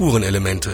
Spurenelemente. 0.00 0.70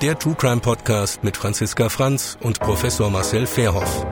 Der 0.00 0.18
True 0.18 0.34
Crime 0.34 0.62
Podcast 0.62 1.22
mit 1.22 1.36
Franziska 1.36 1.90
Franz 1.90 2.38
und 2.42 2.58
Professor 2.58 3.10
Marcel 3.10 3.44
Fairhoff. 3.44 4.06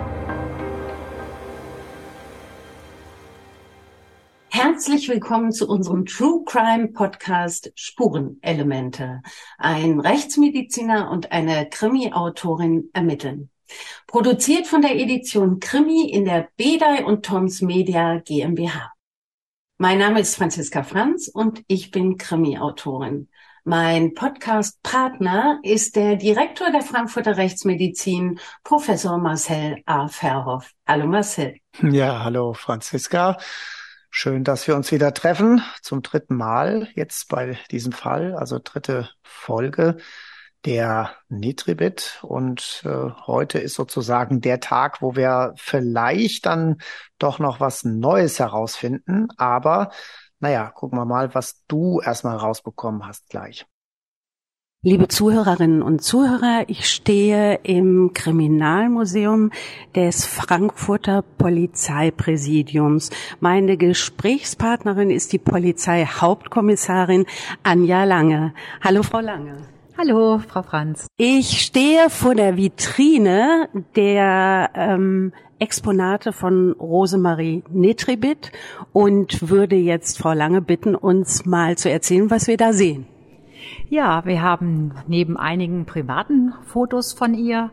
Herzlich 4.51 5.09
willkommen 5.09 5.51
zu 5.51 5.67
unserem 5.67 6.05
True 6.05 6.43
Crime 6.45 6.89
Podcast 6.89 7.73
Spurenelemente. 7.75 9.23
Ein 9.57 10.01
Rechtsmediziner 10.01 11.11
und 11.11 11.33
eine 11.33 11.71
Krimi-Autorin 11.71 12.91
ermitteln. 12.93 13.49
Produziert 14.07 14.67
von 14.67 14.83
der 14.83 14.95
Edition 14.95 15.59
Krimi 15.59 16.11
in 16.11 16.27
der 16.27 16.51
Bedei 16.59 17.03
und 17.03 17.25
Toms 17.25 17.63
Media 17.63 18.19
GmbH. 18.19 18.96
Mein 19.79 19.99
Name 19.99 20.21
ist 20.21 20.37
Franziska 20.37 20.83
Franz 20.85 21.29
und 21.29 21.63
ich 21.67 21.91
bin 21.91 22.17
Krimi-Autorin. 22.17 23.29
Mein 23.63 24.15
Podcast-Partner 24.15 25.61
ist 25.63 25.97
der 25.97 26.17
Direktor 26.17 26.71
der 26.71 26.81
Frankfurter 26.81 27.37
Rechtsmedizin, 27.37 28.41
Professor 28.65 29.19
Marcel 29.19 29.83
A. 29.85 30.09
Verhoff. 30.09 30.71
Hallo 30.89 31.07
Marcel. 31.07 31.59
Ja, 31.83 32.25
hallo 32.25 32.55
Franziska. 32.55 33.37
Schön, 34.09 34.45
dass 34.45 34.67
wir 34.67 34.77
uns 34.77 34.91
wieder 34.93 35.13
treffen. 35.13 35.61
Zum 35.83 36.01
dritten 36.01 36.37
Mal 36.37 36.89
jetzt 36.95 37.29
bei 37.29 37.59
diesem 37.71 37.93
Fall, 37.93 38.35
also 38.35 38.59
dritte 38.59 39.11
Folge 39.23 39.99
der 40.67 41.13
Nitribit. 41.29 42.19
Und 42.23 42.83
äh, 42.85 43.11
heute 43.27 43.59
ist 43.59 43.75
sozusagen 43.75 44.41
der 44.41 44.61
Tag, 44.61 45.01
wo 45.01 45.17
wir 45.17 45.55
vielleicht 45.57 46.45
dann 46.45 46.79
doch 47.19 47.39
noch 47.39 47.61
was 47.61 47.85
Neues 47.85 48.41
herausfinden. 48.41 49.29
Aber 49.37 49.91
naja, 50.41 50.71
gucken 50.71 50.99
wir 50.99 51.07
mal, 51.07 51.35
was 51.35 51.65
du 51.69 52.01
erstmal 52.01 52.37
rausbekommen 52.37 53.07
hast 53.07 53.31
gleich. 53.31 53.65
Liebe 54.83 55.09
Zuhörerinnen 55.09 55.83
und 55.83 56.03
Zuhörer, 56.03 56.65
ich 56.69 56.89
stehe 56.89 57.59
im 57.65 58.13
Kriminalmuseum 58.13 59.51
des 59.97 60.27
Frankfurter 60.27 61.23
Polizeipräsidiums. 61.23 63.11
Meine 63.41 63.79
Gesprächspartnerin 63.79 65.11
ist 65.11 65.33
die 65.33 65.39
Polizeihauptkommissarin 65.39 67.27
Anja 67.65 68.05
Lange. 68.05 68.55
Hallo, 68.81 69.03
Frau 69.03 69.21
Lange. 69.21 69.76
Hallo, 69.99 70.41
Frau 70.47 70.61
Franz. 70.61 71.07
Ich 71.17 71.63
stehe 71.63 72.11
vor 72.11 72.35
der 72.35 72.59
Vitrine 72.59 73.71
der 73.97 74.69
ähm, 74.75 75.33
Exponate 75.59 76.35
von 76.35 76.73
Rosemarie 76.73 77.65
Netribit 77.71 78.53
und 78.93 79.49
würde 79.49 79.75
jetzt 79.77 80.19
Frau 80.19 80.35
Lange 80.35 80.61
bitten, 80.61 80.95
uns 80.95 81.47
mal 81.47 81.79
zu 81.79 81.91
erzählen, 81.91 82.31
was 82.31 82.47
wir 82.47 82.59
da 82.59 82.75
sehen. 82.75 83.07
Ja, 83.89 84.27
wir 84.27 84.43
haben 84.43 84.93
neben 85.07 85.39
einigen 85.39 85.87
privaten 85.87 86.53
Fotos 86.67 87.15
von 87.15 87.33
ihr, 87.33 87.71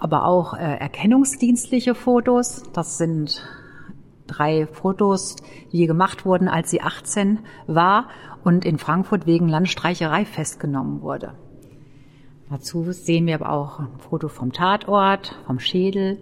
aber 0.00 0.26
auch 0.26 0.52
äh, 0.52 0.58
erkennungsdienstliche 0.58 1.94
Fotos. 1.94 2.64
Das 2.74 2.98
sind 2.98 3.42
drei 4.26 4.66
Fotos, 4.66 5.36
die 5.72 5.86
gemacht 5.86 6.26
wurden, 6.26 6.48
als 6.48 6.70
sie 6.70 6.82
18 6.82 7.38
war 7.66 8.08
und 8.44 8.66
in 8.66 8.76
Frankfurt 8.76 9.26
wegen 9.26 9.48
Landstreicherei 9.48 10.26
festgenommen 10.26 11.00
wurde. 11.00 11.32
Dazu 12.54 12.92
sehen 12.92 13.26
wir 13.26 13.34
aber 13.34 13.50
auch 13.50 13.80
ein 13.80 13.98
Foto 13.98 14.28
vom 14.28 14.52
Tatort, 14.52 15.34
vom 15.44 15.58
Schädel, 15.58 16.18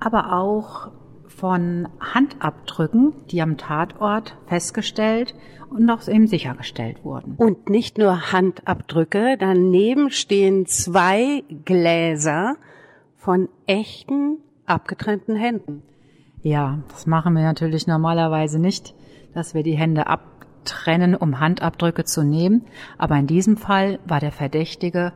aber 0.00 0.32
auch 0.32 0.90
von 1.26 1.88
Handabdrücken, 2.00 3.12
die 3.30 3.42
am 3.42 3.58
Tatort 3.58 4.34
festgestellt 4.46 5.34
und 5.68 5.90
auch 5.90 6.08
eben 6.08 6.26
sichergestellt 6.26 7.04
wurden. 7.04 7.34
Und 7.36 7.68
nicht 7.68 7.98
nur 7.98 8.32
Handabdrücke, 8.32 9.36
daneben 9.38 10.10
stehen 10.10 10.64
zwei 10.64 11.44
Gläser 11.66 12.56
von 13.18 13.50
echten 13.66 14.38
abgetrennten 14.64 15.36
Händen. 15.36 15.82
Ja, 16.40 16.78
das 16.88 17.06
machen 17.06 17.34
wir 17.34 17.42
natürlich 17.42 17.86
normalerweise 17.86 18.58
nicht, 18.58 18.94
dass 19.34 19.52
wir 19.52 19.62
die 19.62 19.76
Hände 19.76 20.06
abtrennen, 20.06 21.14
um 21.14 21.40
Handabdrücke 21.40 22.04
zu 22.04 22.22
nehmen. 22.22 22.64
Aber 22.96 23.16
in 23.18 23.26
diesem 23.26 23.58
Fall 23.58 23.98
war 24.06 24.18
der 24.18 24.32
Verdächtige 24.32 25.12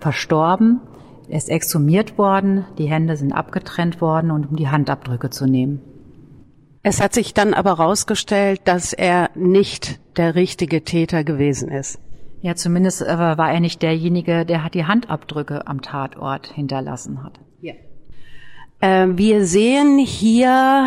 verstorben. 0.00 0.80
Er 1.28 1.36
ist 1.36 1.48
exhumiert 1.48 2.18
worden, 2.18 2.64
die 2.78 2.88
Hände 2.88 3.16
sind 3.16 3.32
abgetrennt 3.32 4.00
worden 4.00 4.30
und 4.30 4.50
um 4.50 4.56
die 4.56 4.68
Handabdrücke 4.68 5.30
zu 5.30 5.46
nehmen. 5.46 5.80
Es 6.82 7.00
hat 7.00 7.12
sich 7.12 7.34
dann 7.34 7.54
aber 7.54 7.78
herausgestellt, 7.78 8.62
dass 8.64 8.92
er 8.92 9.30
nicht 9.34 10.00
der 10.16 10.34
richtige 10.34 10.82
Täter 10.82 11.24
gewesen 11.24 11.70
ist. 11.70 12.00
Ja, 12.40 12.54
zumindest 12.54 13.02
äh, 13.02 13.18
war 13.18 13.52
er 13.52 13.60
nicht 13.60 13.82
derjenige, 13.82 14.46
der 14.46 14.64
hat 14.64 14.74
die 14.74 14.86
Handabdrücke 14.86 15.66
am 15.66 15.82
Tatort 15.82 16.46
hinterlassen 16.46 17.22
hat. 17.22 17.38
Ja. 17.60 17.74
Äh, 18.80 19.08
wir 19.16 19.44
sehen 19.44 19.98
hier 19.98 20.86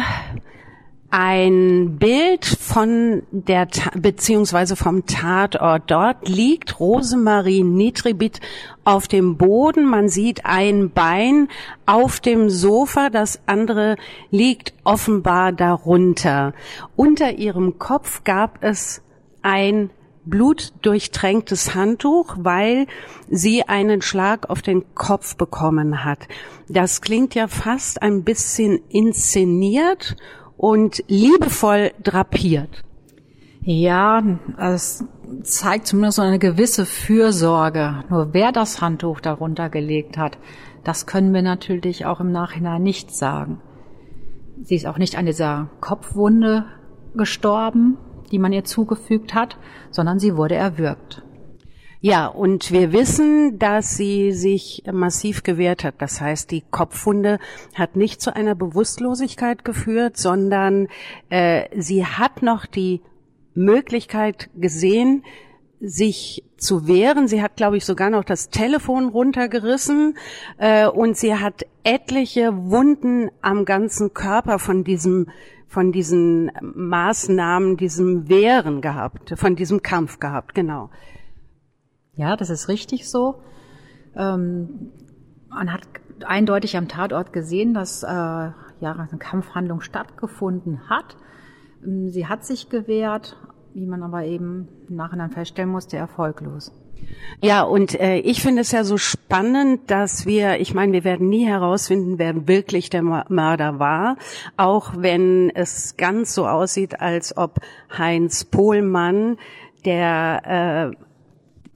ein 1.16 1.98
Bild 2.00 2.44
von 2.44 3.22
der, 3.30 3.68
beziehungsweise 3.96 4.76
vom 4.76 5.06
Tatort. 5.06 5.84
Dort 5.92 6.28
liegt 6.28 6.80
Rosemarie 6.80 7.62
Nitribit 7.62 8.40
auf 8.84 9.08
dem 9.08 9.38
Boden. 9.38 9.86
Man 9.86 10.10
sieht 10.10 10.44
ein 10.44 10.90
Bein 10.90 11.50
auf 11.86 12.20
dem 12.20 12.50
Sofa, 12.50 13.12
das 13.12 13.40
andere 13.46 13.98
liegt 14.32 14.74
offenbar 14.84 15.52
darunter. 15.52 16.54
Unter 16.96 17.34
ihrem 17.34 17.78
Kopf 17.78 18.24
gab 18.24 18.58
es 18.64 19.04
ein 19.44 19.92
blutdurchtränktes 20.26 21.76
Handtuch, 21.76 22.38
weil 22.40 22.88
sie 23.30 23.68
einen 23.68 24.02
Schlag 24.02 24.50
auf 24.50 24.64
den 24.64 24.96
Kopf 24.96 25.36
bekommen 25.36 26.04
hat. 26.06 26.28
Das 26.70 27.02
klingt 27.02 27.36
ja 27.36 27.48
fast 27.48 28.02
ein 28.02 28.24
bisschen 28.24 28.80
inszeniert 28.90 30.16
und 30.58 31.04
liebevoll 31.08 31.92
drapiert. 32.02 32.84
Ja, 33.62 34.22
es 34.58 35.06
zeigt 35.44 35.88
zumindest 35.88 36.20
eine 36.20 36.40
gewisse 36.40 36.86
Fürsorge. 36.86 38.04
Nur 38.10 38.34
wer 38.34 38.52
das 38.52 38.82
Handtuch 38.82 39.22
darunter 39.22 39.70
gelegt 39.70 40.18
hat, 40.18 40.38
das 40.84 41.06
können 41.06 41.34
wir 41.34 41.42
natürlich 41.42 42.06
auch 42.06 42.20
im 42.20 42.32
Nachhinein 42.32 42.84
nicht 42.84 43.12
sagen. 43.12 43.62
Sie 44.64 44.76
ist 44.76 44.86
auch 44.86 44.98
nicht 44.98 45.18
an 45.18 45.26
dieser 45.26 45.70
Kopfwunde 45.80 46.66
gestorben, 47.16 47.98
die 48.32 48.40
man 48.40 48.52
ihr 48.54 48.64
zugefügt 48.64 49.34
hat, 49.34 49.58
sondern 49.92 50.20
sie 50.20 50.36
wurde 50.36 50.56
erwürgt. 50.56 51.24
Ja, 52.06 52.28
und 52.28 52.74
wir 52.74 52.92
wissen, 52.92 53.60
dass 53.60 53.96
sie 53.96 54.34
sich 54.34 54.84
massiv 54.92 55.42
gewehrt 55.42 55.86
hat. 55.86 55.96
Das 56.00 56.20
heißt, 56.20 56.52
die 56.52 56.62
Kopfwunde 56.70 57.40
hat 57.76 57.96
nicht 57.96 58.22
zu 58.22 58.36
einer 58.36 58.56
Bewusstlosigkeit 58.56 59.64
geführt, 59.64 60.18
sondern 60.18 60.90
äh, 61.30 61.70
sie 61.80 62.06
hat 62.06 62.42
noch 62.42 62.66
die 62.66 63.00
Möglichkeit 63.56 64.50
gesehen, 64.54 65.24
sich 65.80 66.44
zu 66.58 66.90
wehren. 66.90 67.30
Sie 67.30 67.42
hat, 67.42 67.56
glaube 67.56 67.78
ich, 67.78 67.86
sogar 67.86 68.10
noch 68.10 68.26
das 68.26 68.50
Telefon 68.50 69.08
runtergerissen 69.08 70.18
äh, 70.58 70.88
und 70.88 71.16
sie 71.16 71.36
hat 71.36 71.66
etliche 71.86 72.70
Wunden 72.70 73.32
am 73.42 73.64
ganzen 73.64 74.14
Körper 74.14 74.60
von 74.60 74.84
diesem 74.84 75.28
von 75.70 75.94
diesen 75.94 76.52
Maßnahmen, 76.62 77.78
diesem 77.78 78.28
Wehren 78.28 78.82
gehabt, 78.82 79.34
von 79.38 79.56
diesem 79.56 79.82
Kampf 79.82 80.20
gehabt, 80.20 80.54
genau. 80.54 80.90
Ja, 82.16 82.36
das 82.36 82.50
ist 82.50 82.68
richtig 82.68 83.10
so. 83.10 83.42
Ähm, 84.16 84.92
man 85.50 85.72
hat 85.74 85.82
eindeutig 86.26 86.78
am 86.78 86.88
Tatort 86.88 87.34
gesehen, 87.34 87.74
dass 87.74 88.04
äh, 88.04 88.08
ja 88.08 88.54
eine 88.82 89.20
Kampfhandlung 89.20 89.82
stattgefunden 89.82 90.90
hat. 90.90 91.18
Ähm, 91.84 92.10
sie 92.10 92.28
hat 92.28 92.46
sich 92.46 92.70
gewehrt, 92.70 93.38
wie 93.74 93.86
man 93.86 94.04
aber 94.04 94.24
eben 94.26 94.68
im 94.88 94.96
Nachhinein 94.96 95.32
feststellen 95.32 95.72
musste, 95.72 95.98
erfolglos. 95.98 96.72
Ja, 97.42 97.64
und 97.64 98.00
äh, 98.00 98.18
ich 98.20 98.42
finde 98.42 98.62
es 98.62 98.72
ja 98.72 98.84
so 98.84 98.98
spannend, 98.98 99.92
dass 99.92 100.26
wir, 100.26 100.60
ich 100.62 100.74
meine, 100.74 100.94
wir 100.94 101.04
werden 101.04 101.28
nie 101.28 101.46
herausfinden, 101.46 102.18
wer 102.18 102.48
wirklich 102.48 102.90
der 102.90 103.02
Mörder 103.02 103.80
war, 103.80 104.18
auch 104.56 104.94
wenn 104.98 105.50
es 105.54 105.98
ganz 105.98 106.34
so 106.34 106.48
aussieht, 106.48 107.02
als 107.02 107.36
ob 107.36 107.60
Heinz 107.98 108.46
Pohlmann, 108.46 109.38
der 109.86 110.94
äh, 110.96 111.04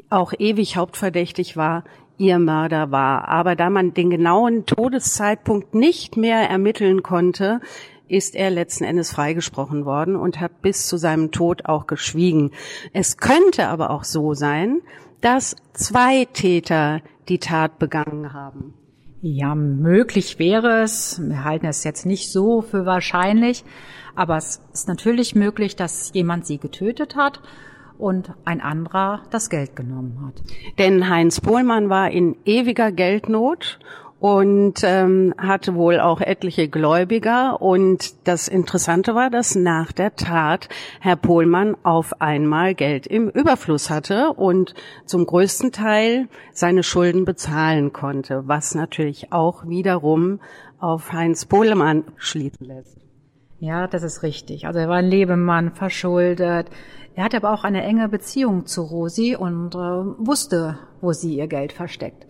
auch 0.10 0.34
ewig 0.38 0.78
hauptverdächtig 0.78 1.58
war, 1.58 1.84
ihr 2.18 2.40
Mörder 2.40 2.92
war. 2.92 3.28
Aber 3.28 3.56
da 3.56 3.70
man 3.70 3.94
den 3.94 4.10
genauen 4.10 4.66
Todeszeitpunkt 4.66 5.76
nicht 5.76 6.18
mehr 6.18 6.50
ermitteln 6.50 7.04
konnte, 7.04 7.62
ist 8.08 8.36
er 8.36 8.50
letzten 8.50 8.86
Endes 8.86 9.12
freigesprochen 9.12 9.86
worden 9.86 10.16
und 10.16 10.40
hat 10.40 10.62
bis 10.62 10.88
zu 10.88 10.98
seinem 10.98 11.32
Tod 11.32 11.66
auch 11.66 11.88
geschwiegen. 11.88 12.52
Es 12.94 13.18
könnte 13.18 13.68
aber 13.68 13.90
auch 13.92 14.04
so 14.04 14.34
sein, 14.34 14.82
dass 15.22 15.56
zwei 15.74 16.26
Täter 16.26 17.02
die 17.28 17.40
Tat 17.40 17.80
begangen 17.80 18.34
haben. 18.34 18.74
Ja, 19.22 19.56
möglich 19.56 20.40
wäre 20.40 20.84
es. 20.84 21.20
Wir 21.22 21.44
halten 21.44 21.66
es 21.66 21.84
jetzt 21.84 22.06
nicht 22.06 22.32
so 22.32 22.62
für 22.62 22.86
wahrscheinlich. 22.86 23.66
Aber 24.16 24.38
es 24.38 24.62
ist 24.74 24.88
natürlich 24.88 25.36
möglich, 25.36 25.76
dass 25.76 26.14
jemand 26.14 26.46
sie 26.46 26.60
getötet 26.60 27.16
hat 27.16 27.42
und 27.98 28.32
ein 28.46 28.62
anderer 28.62 29.22
das 29.32 29.50
Geld 29.50 29.76
genommen 29.76 30.24
hat. 30.26 30.42
Denn 30.78 31.10
Heinz 31.10 31.42
Pohlmann 31.42 31.90
war 31.90 32.12
in 32.12 32.36
ewiger 32.46 32.92
Geldnot 32.92 33.80
und 34.20 34.82
ähm, 34.84 35.34
hatte 35.38 35.76
wohl 35.76 36.00
auch 36.00 36.22
etliche 36.22 36.68
Gläubiger. 36.70 37.62
Und 37.62 38.28
das 38.28 38.48
Interessante 38.48 39.14
war, 39.14 39.30
dass 39.30 39.56
nach 39.56 39.92
der 39.92 40.16
Tat 40.16 40.70
Herr 41.00 41.16
Pohlmann 41.16 41.76
auf 41.84 42.20
einmal 42.22 42.74
Geld 42.74 43.06
im 43.06 43.30
Überfluss 43.30 43.90
hatte 43.90 44.34
und 44.34 44.74
zum 45.06 45.26
größten 45.26 45.72
Teil 45.72 46.28
seine 46.52 46.84
Schulden 46.84 47.26
bezahlen 47.26 47.94
konnte, 47.94 48.48
was 48.48 48.74
natürlich 48.74 49.32
auch 49.32 49.68
wiederum 49.68 50.40
auf 50.80 51.12
Heinz 51.12 51.46
Pohlmann 51.46 52.04
schließen 52.18 52.66
lässt. 52.66 53.07
Ja, 53.60 53.88
das 53.88 54.04
ist 54.04 54.22
richtig. 54.22 54.68
Also 54.68 54.80
er 54.80 54.88
war 54.88 54.98
ein 54.98 55.10
Lebemann, 55.10 55.72
verschuldet. 55.72 56.70
Er 57.16 57.24
hatte 57.24 57.38
aber 57.38 57.52
auch 57.52 57.64
eine 57.64 57.84
enge 57.84 58.08
Beziehung 58.10 58.68
zu 58.68 58.84
Rosi 58.84 59.36
und 59.36 59.74
äh, 59.74 59.78
wusste, 59.78 60.78
wo 61.02 61.12
sie 61.12 61.36
ihr 61.36 61.48
Geld 61.48 61.74
versteckt. 61.74 62.28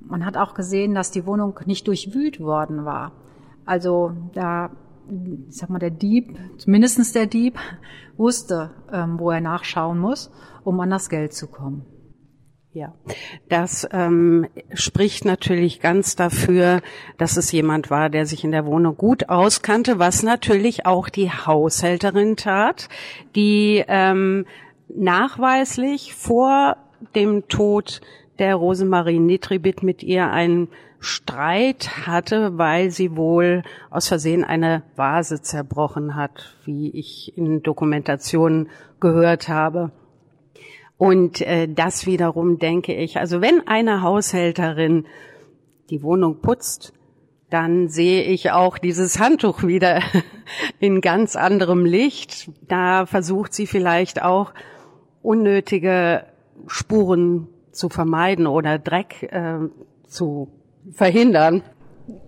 Man 0.00 0.24
hat 0.24 0.36
auch 0.36 0.54
gesehen, 0.54 0.94
dass 0.94 1.10
die 1.10 1.26
Wohnung 1.26 1.60
nicht 1.66 1.86
durchwühlt 1.86 2.40
worden 2.40 2.84
war. 2.84 3.12
Also 3.66 4.12
da, 4.32 4.70
ich 5.48 5.56
sag 5.56 5.68
mal, 5.68 5.78
der 5.78 5.90
Dieb, 5.90 6.38
mindestens 6.66 7.12
der 7.12 7.26
Dieb, 7.26 7.58
wusste, 8.16 8.70
ähm, 8.92 9.18
wo 9.18 9.30
er 9.30 9.40
nachschauen 9.40 9.98
muss, 9.98 10.30
um 10.62 10.80
an 10.80 10.90
das 10.90 11.10
Geld 11.10 11.34
zu 11.34 11.46
kommen. 11.46 11.84
Ja, 12.74 12.92
das 13.48 13.86
ähm, 13.92 14.48
spricht 14.72 15.24
natürlich 15.24 15.80
ganz 15.80 16.16
dafür, 16.16 16.80
dass 17.18 17.36
es 17.36 17.52
jemand 17.52 17.88
war, 17.88 18.10
der 18.10 18.26
sich 18.26 18.42
in 18.42 18.50
der 18.50 18.66
Wohnung 18.66 18.96
gut 18.96 19.28
auskannte, 19.28 20.00
was 20.00 20.24
natürlich 20.24 20.84
auch 20.84 21.08
die 21.08 21.30
Haushälterin 21.30 22.34
tat, 22.34 22.88
die 23.36 23.84
ähm, 23.86 24.44
nachweislich 24.88 26.16
vor 26.16 26.76
dem 27.14 27.46
Tod 27.46 28.00
der 28.40 28.56
Rosemarie 28.56 29.20
Nitribit 29.20 29.84
mit 29.84 30.02
ihr 30.02 30.32
einen 30.32 30.66
Streit 30.98 32.08
hatte, 32.08 32.58
weil 32.58 32.90
sie 32.90 33.16
wohl 33.16 33.62
aus 33.88 34.08
Versehen 34.08 34.42
eine 34.42 34.82
Vase 34.96 35.40
zerbrochen 35.40 36.16
hat, 36.16 36.56
wie 36.64 36.90
ich 36.90 37.38
in 37.38 37.62
Dokumentationen 37.62 38.68
gehört 38.98 39.48
habe. 39.48 39.92
Und 40.96 41.40
äh, 41.40 41.68
das 41.68 42.06
wiederum 42.06 42.58
denke 42.58 42.94
ich, 42.94 43.18
also 43.18 43.40
wenn 43.40 43.66
eine 43.66 44.02
Haushälterin 44.02 45.06
die 45.90 46.02
Wohnung 46.02 46.40
putzt, 46.40 46.92
dann 47.50 47.88
sehe 47.88 48.22
ich 48.22 48.50
auch 48.50 48.78
dieses 48.78 49.18
Handtuch 49.20 49.62
wieder 49.62 50.00
in 50.80 51.00
ganz 51.00 51.36
anderem 51.36 51.84
Licht. 51.84 52.50
Da 52.68 53.06
versucht 53.06 53.54
sie 53.54 53.66
vielleicht 53.66 54.22
auch 54.22 54.52
unnötige 55.22 56.24
Spuren 56.66 57.48
zu 57.70 57.88
vermeiden 57.88 58.46
oder 58.46 58.78
Dreck 58.78 59.22
äh, 59.30 59.58
zu 60.06 60.48
verhindern. 60.92 61.62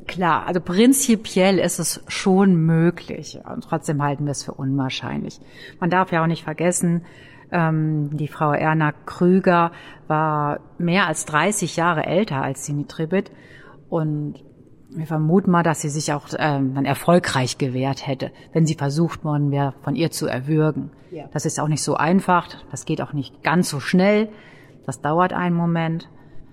Klar, 0.07 0.47
also 0.47 0.61
prinzipiell 0.61 1.59
ist 1.59 1.79
es 1.79 2.03
schon 2.09 2.57
möglich. 2.57 3.39
Und 3.53 3.65
trotzdem 3.65 4.03
halten 4.03 4.25
wir 4.25 4.31
es 4.31 4.45
für 4.45 4.55
unwahrscheinlich. 4.55 5.41
Man 5.81 5.91
darf 5.91 6.13
ja 6.13 6.23
auch 6.23 6.29
nicht 6.29 6.45
vergessen, 6.45 7.05
die 7.51 8.29
Frau 8.29 8.53
Erna 8.53 8.93
Krüger 8.93 9.71
war 10.09 10.61
mehr 10.79 11.07
als 11.07 11.27
30 11.27 11.77
Jahre 11.77 12.05
älter 12.05 12.43
als 12.43 12.67
die 12.67 12.73
Nitribit 12.73 13.31
und 13.89 14.35
wir 14.91 15.07
vermuten 15.07 15.51
mal, 15.51 15.63
dass 15.63 15.81
sie 15.81 15.89
sich 15.89 16.13
auch 16.13 16.27
ähm, 16.39 16.75
dann 16.75 16.85
erfolgreich 16.85 17.59
gewehrt 17.59 18.07
hätte, 18.07 18.31
wenn 18.53 18.67
sie 18.67 18.75
versucht 18.75 19.25
worden 19.25 19.51
wäre, 19.51 19.75
von 19.83 19.95
ihr 19.95 20.11
zu 20.11 20.27
erwürgen. 20.27 20.91
Ja. 21.11 21.25
Das 21.33 21.45
ist 21.45 21.61
auch 21.61 21.69
nicht 21.69 21.83
so 21.83 21.95
einfach, 21.95 22.49
das 22.71 22.85
geht 22.85 23.03
auch 23.03 23.13
nicht 23.13 23.43
ganz 23.43 23.69
so 23.69 23.81
schnell, 23.81 24.29
das 24.87 25.01
dauert 25.01 25.33
einen 25.33 25.57
Moment. 25.57 26.09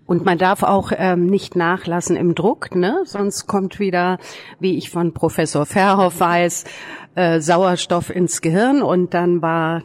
Und 0.06 0.26
man 0.26 0.38
darf 0.38 0.64
auch 0.64 0.92
ähm, 0.96 1.28
nicht 1.28 1.56
nachlassen 1.56 2.18
im 2.18 2.36
Druck, 2.36 2.76
ne? 2.76 3.04
Sonst 3.06 3.48
kommt 3.48 3.80
wieder, 3.80 4.18
wie 4.60 4.78
ich 4.78 4.90
von 4.90 5.14
Professor 5.14 5.66
Verhoff 5.66 6.20
weiß, 6.20 6.66
äh, 7.16 7.40
Sauerstoff 7.40 8.10
ins 8.10 8.42
Gehirn 8.42 8.82
und 8.82 9.14
dann 9.14 9.42
war 9.42 9.84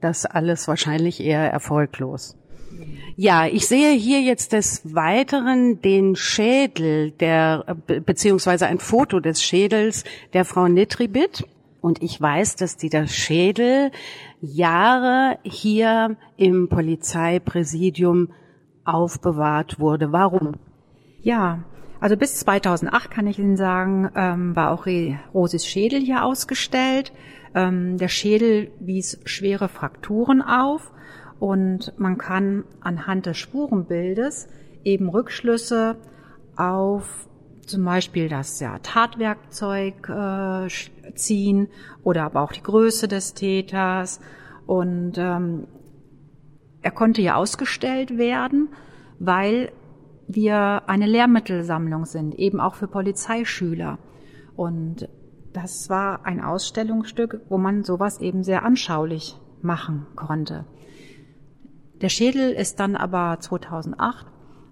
das 0.00 0.26
alles 0.26 0.68
wahrscheinlich 0.68 1.20
eher 1.20 1.50
erfolglos. 1.50 2.36
Ja, 3.16 3.46
ich 3.46 3.66
sehe 3.66 3.92
hier 3.92 4.22
jetzt 4.22 4.52
des 4.52 4.94
Weiteren 4.94 5.82
den 5.82 6.16
Schädel 6.16 7.10
der, 7.10 7.76
beziehungsweise 7.86 8.66
ein 8.66 8.78
Foto 8.78 9.20
des 9.20 9.42
Schädels 9.42 10.04
der 10.32 10.44
Frau 10.44 10.68
Nitribit. 10.68 11.44
Und 11.80 12.02
ich 12.02 12.20
weiß, 12.20 12.56
dass 12.56 12.76
dieser 12.76 13.06
Schädel 13.06 13.90
Jahre 14.40 15.38
hier 15.42 16.16
im 16.36 16.68
Polizeipräsidium 16.68 18.28
aufbewahrt 18.84 19.80
wurde. 19.80 20.12
Warum? 20.12 20.54
Ja, 21.22 21.64
also 22.00 22.16
bis 22.16 22.38
2008 22.38 23.10
kann 23.10 23.26
ich 23.26 23.38
Ihnen 23.38 23.56
sagen, 23.56 24.10
ähm, 24.14 24.56
war 24.56 24.70
auch 24.70 24.86
Rosis 25.34 25.66
Schädel 25.66 26.00
hier 26.00 26.24
ausgestellt. 26.24 27.12
Ähm, 27.54 27.98
der 27.98 28.08
Schädel 28.08 28.70
wies 28.80 29.20
schwere 29.24 29.68
Frakturen 29.68 30.40
auf 30.40 30.92
und 31.38 31.92
man 31.98 32.16
kann 32.16 32.64
anhand 32.80 33.26
des 33.26 33.36
Spurenbildes 33.36 34.48
eben 34.84 35.08
Rückschlüsse 35.08 35.96
auf 36.56 37.28
zum 37.66 37.84
Beispiel 37.84 38.28
das 38.28 38.58
ja, 38.60 38.78
Tatwerkzeug 38.78 40.08
äh, 40.08 40.68
ziehen 41.14 41.68
oder 42.02 42.24
aber 42.24 42.42
auch 42.42 42.52
die 42.52 42.62
Größe 42.62 43.08
des 43.08 43.34
Täters. 43.34 44.20
Und 44.66 45.18
ähm, 45.18 45.66
er 46.82 46.90
konnte 46.90 47.22
ja 47.22 47.36
ausgestellt 47.36 48.18
werden, 48.18 48.70
weil 49.18 49.70
wir 50.34 50.88
eine 50.88 51.06
Lehrmittelsammlung 51.06 52.04
sind, 52.04 52.34
eben 52.34 52.60
auch 52.60 52.74
für 52.74 52.88
Polizeischüler. 52.88 53.98
Und 54.56 55.08
das 55.52 55.90
war 55.90 56.26
ein 56.26 56.40
Ausstellungsstück, 56.40 57.40
wo 57.48 57.58
man 57.58 57.82
sowas 57.82 58.20
eben 58.20 58.42
sehr 58.42 58.64
anschaulich 58.64 59.38
machen 59.62 60.06
konnte. 60.16 60.64
Der 62.00 62.08
Schädel 62.08 62.52
ist 62.52 62.80
dann 62.80 62.96
aber 62.96 63.38
2008 63.40 64.26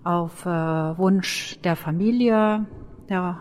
auf 0.05 0.47
äh, 0.47 0.49
Wunsch 0.49 1.59
der 1.63 1.77
Familie, 1.77 2.67
der 3.09 3.39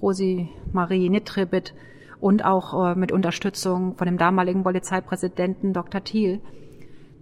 Rosi 0.00 0.48
Marie 0.72 1.08
Nitribit 1.08 1.74
und 2.20 2.44
auch 2.44 2.92
äh, 2.92 2.94
mit 2.94 3.10
Unterstützung 3.10 3.96
von 3.96 4.06
dem 4.06 4.18
damaligen 4.18 4.62
Polizeipräsidenten 4.62 5.72
Dr. 5.72 6.04
Thiel 6.04 6.40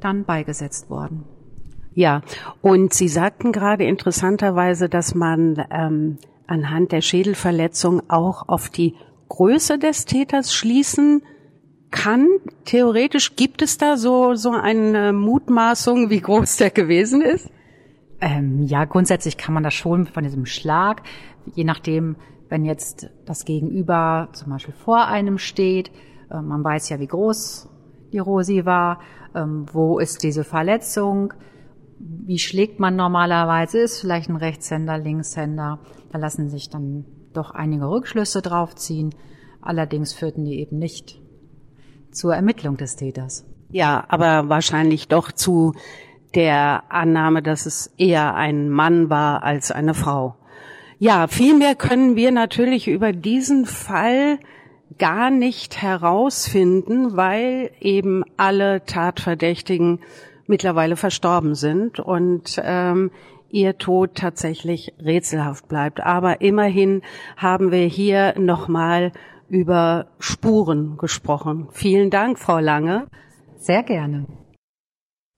dann 0.00 0.24
beigesetzt 0.24 0.90
worden. 0.90 1.24
Ja, 1.94 2.22
und 2.62 2.94
Sie 2.94 3.08
sagten 3.08 3.52
gerade 3.52 3.84
interessanterweise, 3.84 4.88
dass 4.88 5.14
man 5.14 5.64
ähm, 5.70 6.18
anhand 6.46 6.92
der 6.92 7.00
Schädelverletzung 7.00 8.02
auch 8.08 8.48
auf 8.48 8.70
die 8.70 8.94
Größe 9.28 9.78
des 9.78 10.04
Täters 10.04 10.54
schließen 10.54 11.22
kann. 11.90 12.28
Theoretisch 12.64 13.36
gibt 13.36 13.62
es 13.62 13.78
da 13.78 13.96
so, 13.96 14.34
so 14.34 14.50
eine 14.50 15.12
Mutmaßung, 15.12 16.10
wie 16.10 16.20
groß 16.20 16.56
der 16.56 16.70
gewesen 16.70 17.22
ist? 17.22 17.50
Ähm, 18.20 18.62
ja, 18.62 18.84
grundsätzlich 18.84 19.36
kann 19.36 19.54
man 19.54 19.62
das 19.62 19.74
schon 19.74 20.06
von 20.06 20.22
diesem 20.22 20.46
Schlag, 20.46 21.02
je 21.54 21.64
nachdem, 21.64 22.16
wenn 22.48 22.64
jetzt 22.64 23.10
das 23.26 23.44
Gegenüber 23.44 24.28
zum 24.32 24.50
Beispiel 24.50 24.74
vor 24.74 25.06
einem 25.06 25.38
steht, 25.38 25.90
äh, 26.30 26.40
man 26.40 26.62
weiß 26.62 26.88
ja, 26.88 27.00
wie 27.00 27.06
groß 27.06 27.68
die 28.12 28.18
Rosi 28.18 28.64
war, 28.64 29.00
ähm, 29.34 29.66
wo 29.72 29.98
ist 29.98 30.22
diese 30.22 30.44
Verletzung, 30.44 31.34
wie 32.02 32.38
schlägt 32.38 32.80
man 32.80 32.96
normalerweise, 32.96 33.78
ist 33.78 34.00
vielleicht 34.00 34.28
ein 34.28 34.36
Rechtshänder, 34.36 34.98
Linkshänder, 34.98 35.78
da 36.10 36.18
lassen 36.18 36.48
sich 36.48 36.68
dann 36.68 37.04
doch 37.32 37.52
einige 37.52 37.88
Rückschlüsse 37.88 38.42
drauf 38.42 38.74
ziehen. 38.74 39.14
Allerdings 39.60 40.12
führten 40.12 40.44
die 40.44 40.58
eben 40.58 40.78
nicht 40.78 41.20
zur 42.10 42.34
Ermittlung 42.34 42.76
des 42.76 42.96
Täters. 42.96 43.46
Ja, 43.70 44.04
aber 44.08 44.48
wahrscheinlich 44.48 45.08
doch 45.08 45.32
zu 45.32 45.74
der 46.34 46.84
Annahme, 46.90 47.42
dass 47.42 47.66
es 47.66 47.92
eher 47.96 48.34
ein 48.34 48.68
Mann 48.68 49.08
war 49.08 49.42
als 49.42 49.70
eine 49.70 49.94
Frau. 49.94 50.36
Ja, 50.98 51.26
vielmehr 51.26 51.74
können 51.74 52.16
wir 52.16 52.32
natürlich 52.32 52.88
über 52.88 53.12
diesen 53.12 53.64
Fall 53.66 54.38
gar 54.98 55.30
nicht 55.30 55.80
herausfinden, 55.80 57.16
weil 57.16 57.70
eben 57.80 58.24
alle 58.36 58.84
Tatverdächtigen 58.84 60.00
mittlerweile 60.46 60.96
verstorben 60.96 61.54
sind 61.54 62.00
und 62.00 62.60
ähm, 62.62 63.10
ihr 63.48 63.78
Tod 63.78 64.14
tatsächlich 64.14 64.94
rätselhaft 64.98 65.68
bleibt. 65.68 66.00
Aber 66.00 66.40
immerhin 66.40 67.02
haben 67.36 67.70
wir 67.70 67.86
hier 67.86 68.34
nochmal 68.38 69.12
über 69.48 70.06
Spuren 70.18 70.96
gesprochen. 70.96 71.68
Vielen 71.72 72.10
Dank, 72.10 72.38
Frau 72.38 72.58
Lange. 72.58 73.08
Sehr 73.56 73.82
gerne. 73.82 74.26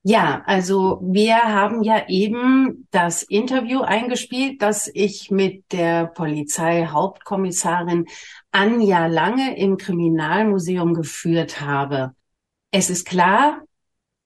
Ja, 0.06 0.42
also 0.44 1.00
wir 1.02 1.36
haben 1.36 1.82
ja 1.82 2.08
eben 2.08 2.86
das 2.90 3.22
Interview 3.22 3.80
eingespielt, 3.80 4.60
das 4.60 4.90
ich 4.92 5.30
mit 5.30 5.72
der 5.72 6.06
Polizeihauptkommissarin 6.06 8.04
Anja 8.52 9.06
Lange 9.06 9.56
im 9.56 9.78
Kriminalmuseum 9.78 10.92
geführt 10.92 11.62
habe. 11.62 12.14
Es 12.70 12.90
ist 12.90 13.06
klar, 13.06 13.62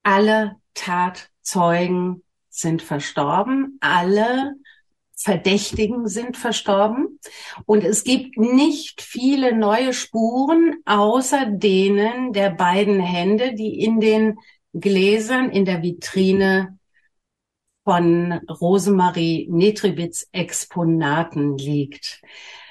alle 0.02 0.56
Tatzeugen 0.78 2.23
sind 2.49 2.82
verstorben, 2.82 3.78
alle 3.80 4.54
Verdächtigen 5.16 6.06
sind 6.06 6.37
verstorben 6.37 7.18
und 7.66 7.82
es 7.82 8.04
gibt 8.04 8.38
nicht 8.38 9.02
viele 9.02 9.56
neue 9.56 9.92
Spuren 9.92 10.76
außer 10.87 11.47
denen 11.47 12.32
der 12.32 12.50
beiden 12.50 13.00
Hände, 13.00 13.54
die 13.54 13.80
in 13.80 13.99
den 13.99 14.38
Gläsern 14.73 15.50
in 15.50 15.64
der 15.64 15.82
Vitrine 15.82 16.78
von 17.82 18.32
Rosemarie 18.49 19.49
Netribitz 19.50 20.28
Exponaten 20.30 21.58
liegt. 21.58 22.23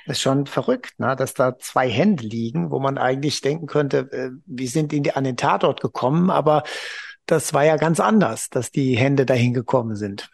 Das 0.06 0.16
ist 0.18 0.22
schon 0.22 0.46
verrückt, 0.46 1.00
ne? 1.00 1.18
dass 1.18 1.34
da 1.34 1.58
zwei 1.58 1.90
Hände 1.90 2.24
liegen, 2.24 2.72
wo 2.72 2.80
man 2.80 2.98
eigentlich 2.98 3.42
denken 3.42 3.68
könnte, 3.68 4.10
äh, 4.14 4.30
wie 4.46 4.68
sind 4.68 4.94
die 4.94 5.12
an 5.12 5.26
den 5.26 5.36
Tatort 5.36 5.82
gekommen? 5.82 6.30
Aber 6.30 6.64
das 7.28 7.54
war 7.54 7.66
ja 7.66 7.78
ganz 7.78 8.00
anders, 8.00 8.50
dass 8.50 8.72
die 8.72 8.98
Hände 8.98 9.26
dahin 9.26 9.54
gekommen 9.54 9.96
sind. 9.96 10.30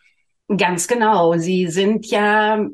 Ganz 0.56 0.88
genau. 0.88 1.38
Sie 1.38 1.68
sind 1.68 2.06
ja 2.06 2.66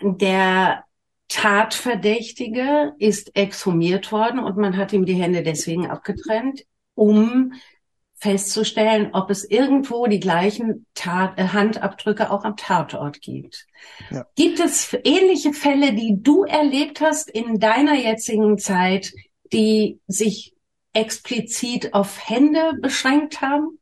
der 0.00 0.84
Tatverdächtige 1.28 2.94
ist 2.98 3.34
exhumiert 3.34 4.12
worden 4.12 4.38
und 4.38 4.56
man 4.56 4.76
hat 4.76 4.92
ihm 4.92 5.04
die 5.04 5.14
Hände 5.14 5.42
deswegen 5.42 5.90
abgetrennt, 5.90 6.64
um 6.94 7.52
festzustellen, 8.18 9.10
ob 9.12 9.30
es 9.30 9.44
irgendwo 9.44 10.06
die 10.06 10.20
gleichen 10.20 10.86
Tat, 10.94 11.38
äh, 11.38 11.48
Handabdrücke 11.48 12.30
auch 12.30 12.44
am 12.44 12.56
Tatort 12.56 13.20
gibt. 13.20 13.66
Ja. 14.10 14.24
Gibt 14.36 14.58
es 14.58 14.96
ähnliche 15.04 15.52
Fälle, 15.52 15.92
die 15.92 16.16
du 16.22 16.44
erlebt 16.44 17.00
hast 17.00 17.30
in 17.30 17.58
deiner 17.58 17.94
jetzigen 17.94 18.56
Zeit, 18.56 19.12
die 19.52 20.00
sich 20.06 20.55
explizit 20.96 21.94
auf 21.94 22.28
Hände 22.28 22.72
beschränkt 22.80 23.40
haben? 23.40 23.78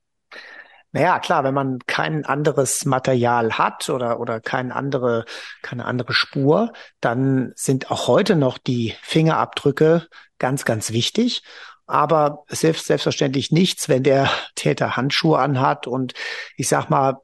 Naja, 0.92 1.18
klar, 1.18 1.42
wenn 1.42 1.54
man 1.54 1.80
kein 1.86 2.24
anderes 2.24 2.84
Material 2.84 3.58
hat 3.58 3.88
oder, 3.88 4.20
oder 4.20 4.40
keine 4.40 4.76
andere, 4.76 5.24
keine 5.60 5.86
andere 5.86 6.12
Spur, 6.12 6.72
dann 7.00 7.52
sind 7.56 7.90
auch 7.90 8.06
heute 8.06 8.36
noch 8.36 8.58
die 8.58 8.94
Fingerabdrücke 9.02 10.06
ganz, 10.38 10.64
ganz 10.64 10.92
wichtig. 10.92 11.42
Aber 11.86 12.44
es 12.48 12.60
hilft 12.60 12.84
selbstverständlich 12.84 13.50
nichts, 13.50 13.88
wenn 13.88 14.04
der 14.04 14.30
Täter 14.54 14.96
Handschuhe 14.96 15.38
anhat 15.38 15.86
und 15.86 16.14
ich 16.56 16.68
sag 16.68 16.90
mal, 16.90 17.18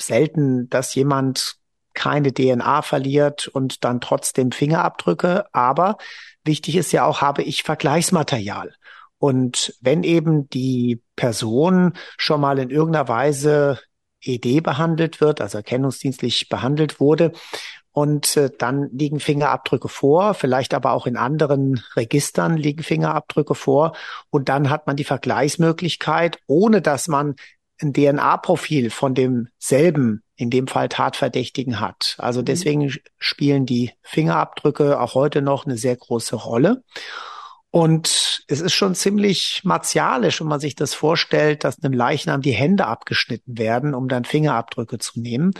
selten, 0.00 0.70
dass 0.70 0.94
jemand 0.94 1.56
keine 1.92 2.32
DNA 2.32 2.80
verliert 2.82 3.48
und 3.48 3.84
dann 3.84 4.00
trotzdem 4.00 4.52
Fingerabdrücke. 4.52 5.44
Aber 5.52 5.98
wichtig 6.42 6.76
ist 6.76 6.92
ja 6.92 7.04
auch, 7.04 7.20
habe 7.20 7.42
ich 7.42 7.64
Vergleichsmaterial. 7.64 8.74
Und 9.20 9.74
wenn 9.82 10.02
eben 10.02 10.48
die 10.48 11.02
Person 11.14 11.92
schon 12.16 12.40
mal 12.40 12.58
in 12.58 12.70
irgendeiner 12.70 13.06
Weise 13.06 13.78
ED 14.22 14.62
behandelt 14.62 15.20
wird, 15.20 15.42
also 15.42 15.58
erkennungsdienstlich 15.58 16.48
behandelt 16.48 17.00
wurde 17.00 17.32
und 17.92 18.38
äh, 18.38 18.50
dann 18.56 18.88
liegen 18.92 19.20
Fingerabdrücke 19.20 19.88
vor, 19.88 20.32
vielleicht 20.32 20.72
aber 20.72 20.92
auch 20.92 21.06
in 21.06 21.18
anderen 21.18 21.82
Registern 21.96 22.56
liegen 22.56 22.82
Fingerabdrücke 22.82 23.54
vor. 23.54 23.94
Und 24.30 24.48
dann 24.48 24.70
hat 24.70 24.86
man 24.86 24.96
die 24.96 25.04
Vergleichsmöglichkeit, 25.04 26.38
ohne 26.46 26.80
dass 26.80 27.06
man 27.06 27.36
ein 27.82 27.92
DNA-Profil 27.92 28.88
von 28.88 29.14
demselben, 29.14 30.22
in 30.34 30.48
dem 30.48 30.66
Fall 30.66 30.88
Tatverdächtigen 30.88 31.78
hat. 31.78 32.16
Also 32.18 32.40
mhm. 32.40 32.46
deswegen 32.46 32.94
spielen 33.18 33.66
die 33.66 33.92
Fingerabdrücke 34.00 34.98
auch 34.98 35.14
heute 35.14 35.42
noch 35.42 35.66
eine 35.66 35.76
sehr 35.76 35.96
große 35.96 36.36
Rolle. 36.36 36.82
Und 37.70 38.42
es 38.48 38.60
ist 38.60 38.72
schon 38.72 38.94
ziemlich 38.96 39.60
martialisch, 39.64 40.40
wenn 40.40 40.48
man 40.48 40.60
sich 40.60 40.74
das 40.74 40.92
vorstellt, 40.92 41.62
dass 41.62 41.82
einem 41.82 41.92
Leichnam 41.92 42.42
die 42.42 42.50
Hände 42.50 42.86
abgeschnitten 42.86 43.58
werden, 43.58 43.94
um 43.94 44.08
dann 44.08 44.24
Fingerabdrücke 44.24 44.98
zu 44.98 45.20
nehmen. 45.20 45.52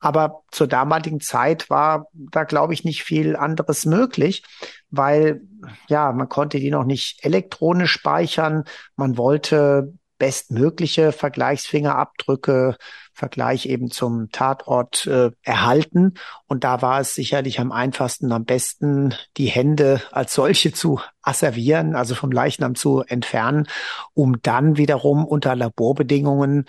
Aber 0.00 0.42
zur 0.50 0.66
damaligen 0.66 1.20
Zeit 1.20 1.70
war 1.70 2.08
da, 2.12 2.44
glaube 2.44 2.72
ich, 2.72 2.84
nicht 2.84 3.02
viel 3.02 3.36
anderes 3.36 3.84
möglich, 3.84 4.44
weil 4.90 5.42
ja, 5.88 6.12
man 6.12 6.28
konnte 6.28 6.60
die 6.60 6.70
noch 6.70 6.84
nicht 6.84 7.24
elektronisch 7.24 7.92
speichern. 7.92 8.64
Man 8.96 9.16
wollte 9.16 9.92
bestmögliche 10.18 11.12
Vergleichsfingerabdrücke, 11.12 12.76
Vergleich 13.18 13.66
eben 13.66 13.90
zum 13.90 14.30
Tatort 14.30 15.08
äh, 15.08 15.32
erhalten. 15.42 16.14
Und 16.46 16.62
da 16.62 16.82
war 16.82 17.00
es 17.00 17.16
sicherlich 17.16 17.58
am 17.58 17.72
einfachsten, 17.72 18.30
am 18.30 18.44
besten 18.44 19.12
die 19.36 19.46
Hände 19.46 20.00
als 20.12 20.34
solche 20.34 20.72
zu 20.72 21.00
asservieren, 21.20 21.96
also 21.96 22.14
vom 22.14 22.30
Leichnam 22.30 22.76
zu 22.76 23.02
entfernen, 23.02 23.66
um 24.14 24.40
dann 24.42 24.76
wiederum 24.76 25.26
unter 25.26 25.56
Laborbedingungen 25.56 26.66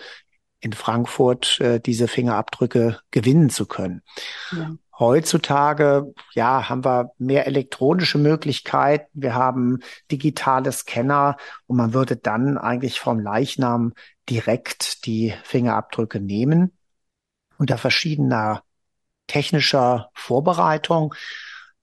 in 0.58 0.72
Frankfurt 0.72 1.60
äh, 1.60 1.78
diese 1.78 2.08
Fingerabdrücke 2.08 2.98
gewinnen 3.12 3.48
zu 3.48 3.66
können. 3.66 4.02
Ja. 4.50 4.72
Heutzutage, 4.98 6.12
ja, 6.34 6.68
haben 6.68 6.84
wir 6.84 7.12
mehr 7.16 7.46
elektronische 7.46 8.18
Möglichkeiten. 8.18 9.06
Wir 9.14 9.34
haben 9.34 9.78
digitale 10.10 10.72
Scanner 10.72 11.36
und 11.66 11.76
man 11.76 11.94
würde 11.94 12.16
dann 12.16 12.58
eigentlich 12.58 13.00
vom 13.00 13.20
Leichnam 13.20 13.94
direkt 14.30 15.04
die 15.06 15.34
Fingerabdrücke 15.42 16.20
nehmen. 16.20 16.72
Unter 17.58 17.76
verschiedener 17.76 18.62
technischer 19.26 20.10
Vorbereitung. 20.14 21.14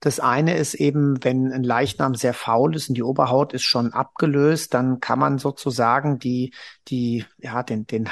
Das 0.00 0.20
eine 0.20 0.56
ist 0.56 0.74
eben, 0.74 1.22
wenn 1.24 1.52
ein 1.52 1.64
Leichnam 1.64 2.14
sehr 2.14 2.34
faul 2.34 2.76
ist 2.76 2.88
und 2.88 2.94
die 2.94 3.02
Oberhaut 3.02 3.52
ist 3.52 3.64
schon 3.64 3.92
abgelöst, 3.92 4.74
dann 4.74 5.00
kann 5.00 5.18
man 5.18 5.38
sozusagen 5.38 6.18
die, 6.18 6.52
die, 6.88 7.24
ja, 7.38 7.62
den, 7.62 7.86
den, 7.86 8.08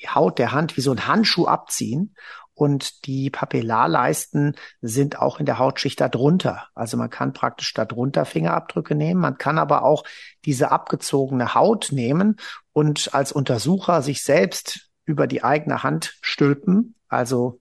die 0.00 0.08
Haut 0.08 0.38
der 0.38 0.52
Hand 0.52 0.76
wie 0.76 0.82
so 0.82 0.92
ein 0.92 1.06
Handschuh 1.06 1.46
abziehen 1.46 2.14
und 2.54 3.06
die 3.06 3.30
Papillarleisten 3.30 4.56
sind 4.80 5.18
auch 5.18 5.40
in 5.40 5.46
der 5.46 5.58
Hautschicht 5.58 6.00
darunter. 6.00 6.68
Also 6.74 6.96
man 6.96 7.10
kann 7.10 7.32
praktisch 7.32 7.72
darunter 7.72 8.24
Fingerabdrücke 8.24 8.94
nehmen. 8.94 9.20
Man 9.20 9.38
kann 9.38 9.58
aber 9.58 9.84
auch 9.84 10.04
diese 10.44 10.70
abgezogene 10.70 11.54
Haut 11.54 11.88
nehmen 11.92 12.36
und 12.72 13.14
als 13.14 13.32
Untersucher 13.32 14.02
sich 14.02 14.22
selbst 14.22 14.90
über 15.04 15.26
die 15.26 15.42
eigene 15.42 15.82
Hand 15.82 16.16
stülpen. 16.20 16.94
Also 17.08 17.60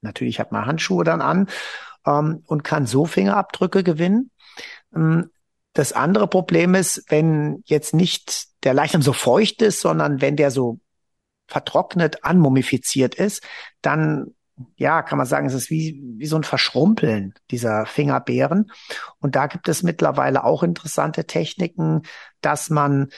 natürlich 0.00 0.40
hat 0.40 0.52
man 0.52 0.66
Handschuhe 0.66 1.04
dann 1.04 1.20
an 1.20 1.48
ähm, 2.06 2.42
und 2.46 2.64
kann 2.64 2.86
so 2.86 3.04
Fingerabdrücke 3.04 3.82
gewinnen. 3.82 4.30
Ähm, 4.94 5.30
das 5.74 5.92
andere 5.92 6.28
Problem 6.28 6.74
ist, 6.74 7.04
wenn 7.08 7.62
jetzt 7.66 7.94
nicht 7.94 8.46
der 8.62 8.74
Leichnam 8.74 9.02
so 9.02 9.12
feucht 9.12 9.60
ist, 9.60 9.80
sondern 9.80 10.20
wenn 10.20 10.36
der 10.36 10.52
so 10.52 10.78
vertrocknet, 11.46 12.24
anmumifiziert 12.24 13.14
ist, 13.14 13.42
dann 13.82 14.34
ja, 14.76 15.02
kann 15.02 15.18
man 15.18 15.26
sagen, 15.26 15.46
es 15.46 15.54
ist 15.54 15.70
wie, 15.70 16.00
wie 16.16 16.26
so 16.26 16.36
ein 16.36 16.44
Verschrumpeln 16.44 17.34
dieser 17.50 17.86
Fingerbeeren. 17.86 18.70
Und 19.18 19.34
da 19.34 19.48
gibt 19.48 19.68
es 19.68 19.82
mittlerweile 19.82 20.44
auch 20.44 20.62
interessante 20.62 21.26
Techniken, 21.26 22.02
dass 22.40 22.70
man 22.70 23.08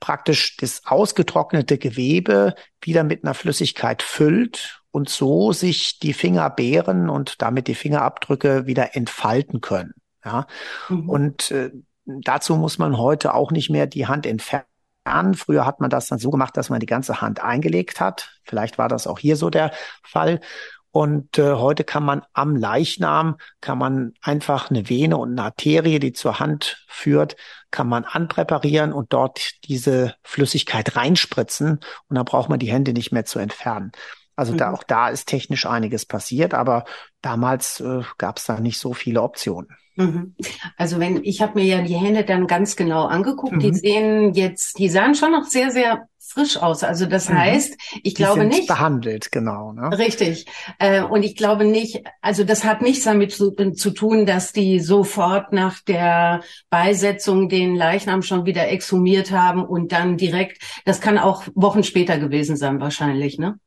praktisch 0.00 0.56
das 0.56 0.82
ausgetrocknete 0.84 1.78
Gewebe 1.78 2.54
wieder 2.80 3.04
mit 3.04 3.24
einer 3.24 3.34
Flüssigkeit 3.34 4.02
füllt 4.02 4.82
und 4.90 5.08
so 5.08 5.52
sich 5.52 5.98
die 5.98 6.14
Fingerbeeren 6.14 7.10
und 7.10 7.42
damit 7.42 7.68
die 7.68 7.74
Fingerabdrücke 7.74 8.66
wieder 8.66 8.96
entfalten 8.96 9.60
können. 9.60 9.92
Ja, 10.24 10.46
mhm. 10.88 11.08
und 11.08 11.50
äh, 11.50 11.70
dazu 12.04 12.56
muss 12.56 12.78
man 12.78 12.98
heute 12.98 13.34
auch 13.34 13.52
nicht 13.52 13.70
mehr 13.70 13.86
die 13.86 14.06
Hand 14.06 14.26
entfernen 14.26 14.64
an. 15.06 15.34
Früher 15.34 15.64
hat 15.64 15.80
man 15.80 15.90
das 15.90 16.08
dann 16.08 16.18
so 16.18 16.30
gemacht, 16.30 16.56
dass 16.56 16.70
man 16.70 16.80
die 16.80 16.86
ganze 16.86 17.20
Hand 17.20 17.42
eingelegt 17.42 18.00
hat. 18.00 18.38
Vielleicht 18.44 18.78
war 18.78 18.88
das 18.88 19.06
auch 19.06 19.18
hier 19.18 19.36
so 19.36 19.50
der 19.50 19.72
Fall. 20.02 20.40
Und 20.90 21.36
äh, 21.36 21.52
heute 21.52 21.84
kann 21.84 22.04
man 22.04 22.22
am 22.32 22.56
Leichnam, 22.56 23.36
kann 23.60 23.76
man 23.76 24.14
einfach 24.22 24.70
eine 24.70 24.88
Vene 24.88 25.18
und 25.18 25.32
eine 25.32 25.42
Arterie, 25.42 25.98
die 25.98 26.14
zur 26.14 26.40
Hand 26.40 26.82
führt, 26.88 27.36
kann 27.70 27.86
man 27.86 28.04
anpräparieren 28.04 28.94
und 28.94 29.12
dort 29.12 29.62
diese 29.64 30.14
Flüssigkeit 30.22 30.96
reinspritzen. 30.96 31.80
Und 32.08 32.16
dann 32.16 32.24
braucht 32.24 32.48
man 32.48 32.58
die 32.58 32.72
Hände 32.72 32.94
nicht 32.94 33.12
mehr 33.12 33.26
zu 33.26 33.38
entfernen. 33.38 33.92
Also 34.36 34.52
mhm. 34.52 34.58
da 34.58 34.72
auch 34.72 34.82
da 34.84 35.08
ist 35.08 35.26
technisch 35.26 35.66
einiges 35.66 36.04
passiert, 36.06 36.54
aber 36.54 36.84
damals 37.22 37.80
äh, 37.80 38.02
gab 38.18 38.38
es 38.38 38.44
da 38.44 38.60
nicht 38.60 38.78
so 38.78 38.92
viele 38.92 39.22
Optionen. 39.22 39.68
Mhm. 39.96 40.34
Also 40.76 41.00
wenn 41.00 41.24
ich 41.24 41.40
habe 41.40 41.58
mir 41.58 41.64
ja 41.64 41.80
die 41.80 41.94
Hände 41.94 42.24
dann 42.24 42.46
ganz 42.46 42.76
genau 42.76 43.06
angeguckt, 43.06 43.54
mhm. 43.54 43.60
die 43.60 43.74
sehen 43.74 44.34
jetzt, 44.34 44.78
die 44.78 44.90
sahen 44.90 45.14
schon 45.14 45.32
noch 45.32 45.44
sehr 45.44 45.70
sehr 45.70 46.06
frisch 46.18 46.56
aus. 46.56 46.82
Also 46.82 47.06
das 47.06 47.28
mhm. 47.28 47.38
heißt, 47.38 47.76
ich 48.02 48.14
die 48.14 48.14
glaube 48.14 48.44
nicht 48.44 48.66
behandelt, 48.66 49.32
genau. 49.32 49.72
Ne? 49.72 49.96
Richtig. 49.96 50.46
Äh, 50.78 51.02
und 51.02 51.22
ich 51.22 51.36
glaube 51.36 51.64
nicht, 51.64 52.02
also 52.20 52.44
das 52.44 52.64
hat 52.64 52.82
nichts 52.82 53.04
damit 53.04 53.32
zu, 53.32 53.52
zu 53.52 53.90
tun, 53.90 54.26
dass 54.26 54.52
die 54.52 54.80
sofort 54.80 55.52
nach 55.52 55.80
der 55.80 56.42
Beisetzung 56.68 57.48
den 57.48 57.74
Leichnam 57.74 58.22
schon 58.22 58.44
wieder 58.44 58.68
exhumiert 58.68 59.30
haben 59.30 59.64
und 59.64 59.92
dann 59.92 60.16
direkt. 60.16 60.62
Das 60.84 61.00
kann 61.00 61.16
auch 61.16 61.44
Wochen 61.54 61.84
später 61.84 62.18
gewesen 62.18 62.56
sein 62.56 62.80
wahrscheinlich, 62.80 63.38
ne? 63.38 63.58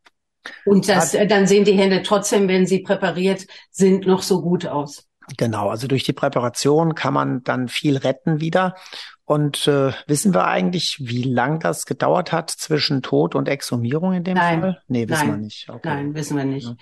Und 0.65 0.89
das, 0.89 1.13
äh, 1.13 1.27
dann 1.27 1.47
sehen 1.47 1.65
die 1.65 1.73
Hände 1.73 2.01
trotzdem, 2.03 2.47
wenn 2.47 2.65
sie 2.65 2.79
präpariert 2.79 3.47
sind, 3.71 4.05
noch 4.07 4.21
so 4.21 4.41
gut 4.41 4.65
aus. 4.65 5.05
Genau, 5.37 5.69
also 5.69 5.87
durch 5.87 6.03
die 6.03 6.13
Präparation 6.13 6.95
kann 6.95 7.13
man 7.13 7.43
dann 7.43 7.67
viel 7.67 7.97
retten 7.97 8.41
wieder. 8.41 8.75
Und 9.25 9.67
äh, 9.67 9.91
wissen 10.07 10.33
wir 10.33 10.47
eigentlich, 10.47 10.97
wie 11.01 11.21
lang 11.21 11.59
das 11.59 11.85
gedauert 11.85 12.31
hat 12.31 12.49
zwischen 12.49 13.03
Tod 13.03 13.35
und 13.35 13.47
Exhumierung 13.47 14.13
in 14.13 14.23
dem 14.23 14.35
Nein. 14.35 14.61
Fall? 14.61 14.81
Nee, 14.87 15.07
wissen 15.07 15.27
Nein. 15.27 15.39
wir 15.39 15.45
nicht. 15.45 15.69
Okay. 15.69 15.81
Nein, 15.83 16.15
wissen 16.15 16.35
wir 16.35 16.45
nicht. 16.45 16.67
Ja. 16.67 16.75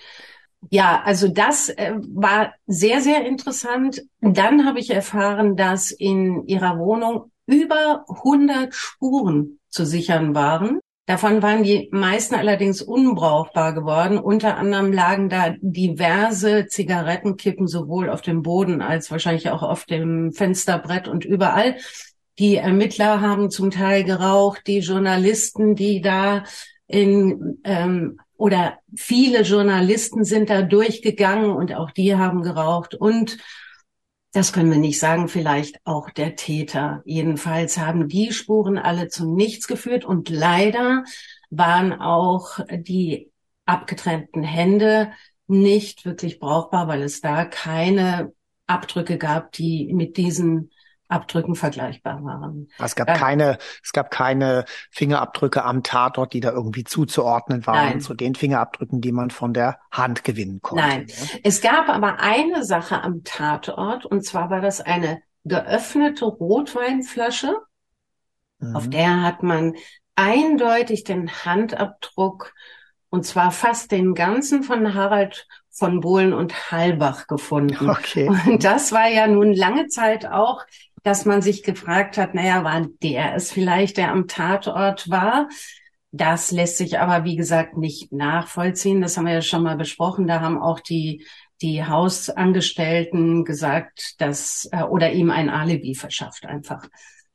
Ja, 0.70 1.02
also 1.04 1.28
das 1.28 1.68
äh, 1.68 1.92
war 2.14 2.52
sehr, 2.66 3.00
sehr 3.00 3.24
interessant. 3.26 4.02
Dann 4.20 4.66
habe 4.66 4.80
ich 4.80 4.90
erfahren, 4.90 5.56
dass 5.56 5.90
in 5.90 6.46
ihrer 6.46 6.78
Wohnung 6.78 7.30
über 7.46 8.04
100 8.08 8.74
Spuren 8.74 9.60
zu 9.68 9.86
sichern 9.86 10.34
waren. 10.34 10.80
Davon 11.08 11.40
waren 11.40 11.62
die 11.62 11.88
meisten 11.90 12.34
allerdings 12.34 12.82
unbrauchbar 12.82 13.72
geworden. 13.72 14.18
Unter 14.18 14.58
anderem 14.58 14.92
lagen 14.92 15.30
da 15.30 15.54
diverse 15.58 16.66
Zigarettenkippen 16.66 17.66
sowohl 17.66 18.10
auf 18.10 18.20
dem 18.20 18.42
Boden 18.42 18.82
als 18.82 19.10
wahrscheinlich 19.10 19.48
auch 19.48 19.62
auf 19.62 19.86
dem 19.86 20.34
Fensterbrett 20.34 21.08
und 21.08 21.24
überall. 21.24 21.76
Die 22.38 22.56
Ermittler 22.56 23.22
haben 23.22 23.50
zum 23.50 23.70
Teil 23.70 24.04
geraucht, 24.04 24.66
die 24.66 24.80
Journalisten, 24.80 25.74
die 25.74 26.02
da 26.02 26.44
in 26.86 27.58
ähm, 27.64 28.20
oder 28.36 28.76
viele 28.94 29.44
Journalisten 29.44 30.24
sind 30.24 30.50
da 30.50 30.60
durchgegangen 30.60 31.52
und 31.52 31.74
auch 31.74 31.90
die 31.90 32.16
haben 32.16 32.42
geraucht 32.42 32.94
und 32.94 33.38
das 34.32 34.52
können 34.52 34.70
wir 34.70 34.78
nicht 34.78 34.98
sagen, 34.98 35.28
vielleicht 35.28 35.80
auch 35.84 36.10
der 36.10 36.36
Täter. 36.36 37.02
Jedenfalls 37.04 37.78
haben 37.78 38.08
die 38.08 38.32
Spuren 38.32 38.78
alle 38.78 39.08
zu 39.08 39.34
nichts 39.34 39.66
geführt 39.66 40.04
und 40.04 40.28
leider 40.28 41.04
waren 41.50 41.94
auch 41.94 42.60
die 42.70 43.32
abgetrennten 43.64 44.42
Hände 44.42 45.12
nicht 45.46 46.04
wirklich 46.04 46.38
brauchbar, 46.38 46.88
weil 46.88 47.02
es 47.02 47.20
da 47.20 47.44
keine 47.46 48.32
Abdrücke 48.66 49.16
gab, 49.16 49.52
die 49.52 49.92
mit 49.94 50.18
diesen 50.18 50.70
Abdrücken 51.08 51.54
vergleichbar 51.54 52.22
waren. 52.22 52.68
Es 52.78 52.94
gab 52.94 53.08
keine, 53.08 53.58
es 53.82 53.92
gab 53.92 54.10
keine 54.10 54.66
Fingerabdrücke 54.90 55.64
am 55.64 55.82
Tatort, 55.82 56.34
die 56.34 56.40
da 56.40 56.52
irgendwie 56.52 56.84
zuzuordnen 56.84 57.66
waren 57.66 57.88
Nein. 57.88 58.00
zu 58.00 58.14
den 58.14 58.34
Fingerabdrücken, 58.34 59.00
die 59.00 59.12
man 59.12 59.30
von 59.30 59.54
der 59.54 59.78
Hand 59.90 60.22
gewinnen 60.22 60.60
konnte. 60.60 60.84
Nein, 60.84 61.06
es 61.42 61.60
gab 61.62 61.88
aber 61.88 62.20
eine 62.20 62.64
Sache 62.64 63.02
am 63.02 63.24
Tatort 63.24 64.04
und 64.04 64.24
zwar 64.24 64.50
war 64.50 64.60
das 64.60 64.80
eine 64.80 65.22
geöffnete 65.44 66.26
Rotweinflasche. 66.26 67.56
Mhm. 68.58 68.76
Auf 68.76 68.90
der 68.90 69.22
hat 69.22 69.42
man 69.42 69.74
eindeutig 70.14 71.04
den 71.04 71.30
Handabdruck 71.30 72.52
und 73.08 73.24
zwar 73.24 73.50
fast 73.50 73.92
den 73.92 74.14
ganzen 74.14 74.62
von 74.62 74.94
Harald 74.94 75.46
von 75.70 76.00
Bohlen 76.00 76.32
und 76.32 76.72
Halbach 76.72 77.28
gefunden. 77.28 77.88
Okay. 77.88 78.28
Und 78.46 78.64
das 78.64 78.90
war 78.90 79.08
ja 79.08 79.28
nun 79.28 79.54
lange 79.54 79.86
Zeit 79.86 80.26
auch 80.26 80.64
dass 81.08 81.24
man 81.24 81.40
sich 81.40 81.62
gefragt 81.62 82.18
hat, 82.18 82.34
naja, 82.34 82.64
war 82.64 82.86
der 83.02 83.34
es 83.34 83.50
vielleicht, 83.50 83.96
der 83.96 84.12
am 84.12 84.28
Tatort 84.28 85.08
war? 85.08 85.48
Das 86.12 86.50
lässt 86.50 86.76
sich 86.76 86.98
aber, 86.98 87.24
wie 87.24 87.34
gesagt, 87.34 87.78
nicht 87.78 88.12
nachvollziehen. 88.12 89.00
Das 89.00 89.16
haben 89.16 89.24
wir 89.24 89.32
ja 89.32 89.40
schon 89.40 89.62
mal 89.62 89.78
besprochen. 89.78 90.26
Da 90.26 90.42
haben 90.42 90.60
auch 90.60 90.80
die, 90.80 91.24
die 91.62 91.82
Hausangestellten 91.82 93.46
gesagt, 93.46 94.20
dass, 94.20 94.68
äh, 94.70 94.82
oder 94.82 95.10
ihm 95.12 95.30
ein 95.30 95.48
Alibi 95.48 95.94
verschafft 95.94 96.44
einfach. 96.44 96.84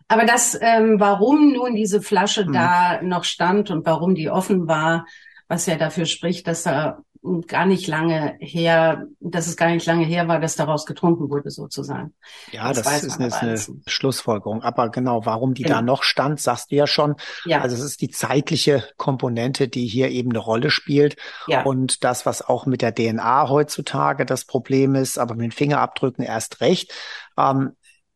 Aber 0.07 0.25
das, 0.25 0.55
ähm, 0.61 0.99
warum 0.99 1.53
nun 1.53 1.73
diese 1.73 2.03
Flasche 2.03 2.45
hm. 2.45 2.53
da 2.53 3.01
noch 3.01 3.23
stand 3.23 3.71
und 3.71 3.87
warum 3.87 4.13
die 4.13 4.29
offen 4.29 4.67
war, 4.67 5.07
was 5.47 5.65
ja 5.65 5.77
dafür 5.77 6.05
spricht, 6.05 6.45
dass 6.45 6.67
er 6.67 6.99
gar 7.47 7.65
nicht 7.65 7.87
lange 7.87 8.35
her, 8.39 9.07
dass 9.21 9.47
es 9.47 9.55
gar 9.55 9.69
nicht 9.69 9.85
lange 9.85 10.03
her 10.03 10.27
war, 10.27 10.39
dass 10.39 10.55
daraus 10.55 10.85
getrunken 10.85 11.29
wurde, 11.29 11.51
sozusagen. 11.51 12.13
Ja, 12.51 12.67
das, 12.73 12.83
das 12.83 13.03
ist 13.03 13.19
eine, 13.19 13.33
eine 13.33 13.57
Schlussfolgerung. 13.87 14.61
Aber 14.61 14.89
genau, 14.89 15.25
warum 15.25 15.53
die 15.53 15.63
genau. 15.63 15.75
da 15.75 15.81
noch 15.81 16.03
stand, 16.03 16.41
sagst 16.41 16.71
du 16.71 16.75
ja 16.75 16.85
schon. 16.85 17.15
Ja. 17.45 17.61
Also 17.61 17.77
es 17.77 17.83
ist 17.83 18.01
die 18.01 18.09
zeitliche 18.09 18.83
Komponente, 18.97 19.69
die 19.69 19.87
hier 19.87 20.09
eben 20.09 20.31
eine 20.31 20.39
Rolle 20.39 20.69
spielt. 20.69 21.15
Ja. 21.47 21.63
Und 21.63 22.03
das, 22.03 22.25
was 22.25 22.41
auch 22.41 22.65
mit 22.65 22.81
der 22.81 22.93
DNA 22.93 23.47
heutzutage 23.47 24.25
das 24.25 24.43
Problem 24.43 24.95
ist, 24.95 25.17
aber 25.17 25.35
mit 25.35 25.43
den 25.43 25.51
Fingerabdrücken 25.51 26.25
erst 26.25 26.59
recht, 26.59 26.93
ähm, 27.37 27.71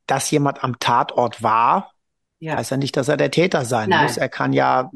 dass 0.06 0.30
jemand 0.32 0.64
am 0.64 0.80
Tatort 0.80 1.42
war, 1.42 1.94
ja. 2.40 2.56
Heißt 2.56 2.70
ja 2.70 2.78
nicht, 2.78 2.96
dass 2.96 3.08
er 3.08 3.18
der 3.18 3.32
Täter 3.32 3.66
sein 3.66 3.90
Nein. 3.90 4.04
muss. 4.04 4.18
Er 4.18 4.30
kann 4.30 4.54
ja 4.54 4.92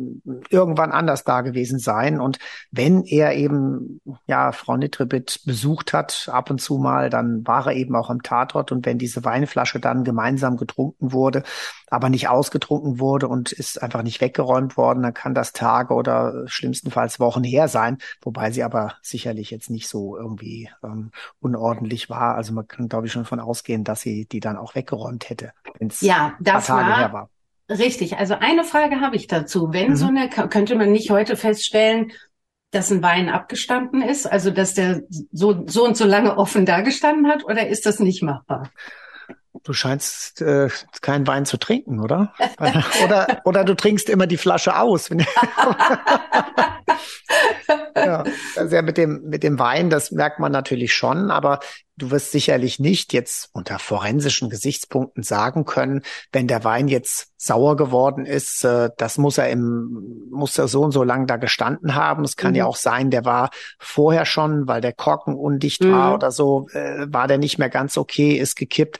irgendwann 0.50 0.92
anders 0.92 1.24
da 1.24 1.42
gewesen 1.42 1.80
sein. 1.80 2.22
Und 2.22 2.38
wenn 2.70 3.04
er 3.04 3.34
eben, 3.34 4.00
ja, 4.28 4.52
Frau 4.52 4.78
Nitribit 4.78 5.42
besucht 5.46 5.92
hat, 5.92 6.30
ab 6.32 6.52
und 6.52 6.62
zu 6.62 6.78
mal, 6.78 7.10
dann 7.10 7.46
war 7.48 7.66
er 7.66 7.74
eben 7.74 7.96
auch 7.96 8.12
am 8.12 8.22
Tatort. 8.22 8.72
Und 8.72 8.86
wenn 8.86 9.00
diese 9.00 9.26
Weinflasche 9.26 9.80
dann 9.80 10.04
gemeinsam 10.04 10.56
getrunken 10.56 11.14
wurde, 11.14 11.42
aber 11.88 12.10
nicht 12.10 12.30
ausgetrunken 12.30 13.00
wurde 13.00 13.28
und 13.28 13.52
ist 13.52 13.82
einfach 13.82 14.04
nicht 14.04 14.22
weggeräumt 14.22 14.78
worden, 14.78 15.02
dann 15.02 15.14
kann 15.16 15.34
das 15.34 15.52
Tage 15.52 15.96
oder 15.96 16.44
schlimmstenfalls 16.46 17.20
Wochen 17.20 17.44
her 17.44 17.68
sein. 17.68 17.98
Wobei 18.22 18.52
sie 18.52 18.64
aber 18.64 18.94
sicherlich 19.02 19.50
jetzt 19.50 19.72
nicht 19.72 19.90
so 19.90 20.16
irgendwie 20.16 20.70
ähm, 20.84 21.12
unordentlich 21.40 22.08
war. 22.08 22.36
Also 22.36 22.54
man 22.54 22.68
kann, 22.68 22.88
glaube 22.88 23.08
ich, 23.08 23.14
schon 23.14 23.26
von 23.26 23.40
ausgehen, 23.40 23.84
dass 23.84 24.02
sie 24.02 24.26
die 24.26 24.42
dann 24.42 24.58
auch 24.58 24.76
weggeräumt 24.76 25.28
hätte, 25.30 25.54
wenn 25.80 25.88
es 25.88 26.02
ja, 26.02 26.34
das 26.40 26.68
Tage 26.68 26.88
war, 26.88 26.98
her 26.98 27.14
war. 27.14 27.30
Richtig. 27.72 28.18
Also 28.18 28.36
eine 28.40 28.64
Frage 28.64 29.00
habe 29.00 29.16
ich 29.16 29.28
dazu. 29.28 29.72
Wenn 29.72 29.92
mhm. 29.92 29.96
so 29.96 30.08
eine, 30.08 30.30
könnte 30.30 30.76
man 30.76 30.92
nicht 30.92 31.10
heute 31.10 31.38
feststellen, 31.38 32.12
dass 32.72 32.92
ein 32.92 33.02
Wein 33.04 33.30
abgestanden 33.30 34.02
ist, 34.02 34.26
also 34.26 34.52
dass 34.52 34.74
der 34.74 35.04
so, 35.32 35.64
so 35.68 35.86
und 35.86 35.96
so 35.98 36.06
lange 36.06 36.38
offen 36.38 36.66
dagestanden 36.66 37.28
hat, 37.28 37.44
oder 37.44 37.68
ist 37.68 37.86
das 37.86 38.00
nicht 38.00 38.24
machbar? 38.24 38.70
Du 39.64 39.74
scheinst 39.74 40.42
äh, 40.42 40.70
keinen 41.02 41.28
Wein 41.28 41.46
zu 41.46 41.58
trinken, 41.58 42.00
oder? 42.00 42.34
oder, 43.04 43.42
oder 43.44 43.66
du 43.66 43.76
trinkst 43.76 44.10
immer 44.10 44.26
die 44.26 44.38
Flasche 44.38 44.80
aus. 44.80 45.10
ja, 47.96 48.24
also 48.56 48.76
ja, 48.76 48.82
mit 48.82 48.98
dem, 48.98 49.24
mit 49.26 49.44
dem 49.44 49.60
Wein, 49.60 49.90
das 49.90 50.12
merkt 50.12 50.40
man 50.40 50.54
natürlich 50.54 50.94
schon, 50.94 51.30
aber 51.30 51.60
du 52.02 52.12
wirst 52.12 52.32
sicherlich 52.32 52.80
nicht 52.80 53.14
jetzt 53.14 53.50
unter 53.54 53.78
forensischen 53.80 54.50
Gesichtspunkten 54.50 55.24
sagen 55.24 55.66
können, 55.66 56.02
wenn 56.32 56.48
der 56.48 56.64
Wein 56.64 56.88
jetzt 56.88 57.32
sauer 57.38 57.76
geworden 57.76 58.26
ist, 58.26 58.64
äh, 58.64 58.90
das 58.98 59.18
muss 59.18 59.38
er 59.38 59.50
im, 59.50 60.28
muss 60.32 60.58
er 60.58 60.68
so 60.68 60.82
und 60.82 60.92
so 60.92 61.04
lang 61.04 61.28
da 61.28 61.38
gestanden 61.38 61.96
haben. 61.96 62.24
Es 62.24 62.36
kann 62.36 62.52
mhm. 62.52 62.58
ja 62.58 62.66
auch 62.66 62.76
sein, 62.76 63.12
der 63.12 63.26
war 63.26 63.50
vorher 63.80 64.26
schon, 64.26 64.68
weil 64.68 64.82
der 64.82 64.94
Korken 64.94 65.36
undicht 65.36 65.84
mhm. 65.84 65.92
war 65.92 66.14
oder 66.14 66.32
so, 66.32 66.68
äh, 66.74 67.06
war 67.08 67.28
der 67.28 67.38
nicht 67.38 67.58
mehr 67.58 67.70
ganz 67.70 67.98
okay, 67.98 68.34
ist 68.34 68.56
gekippt. 68.56 69.00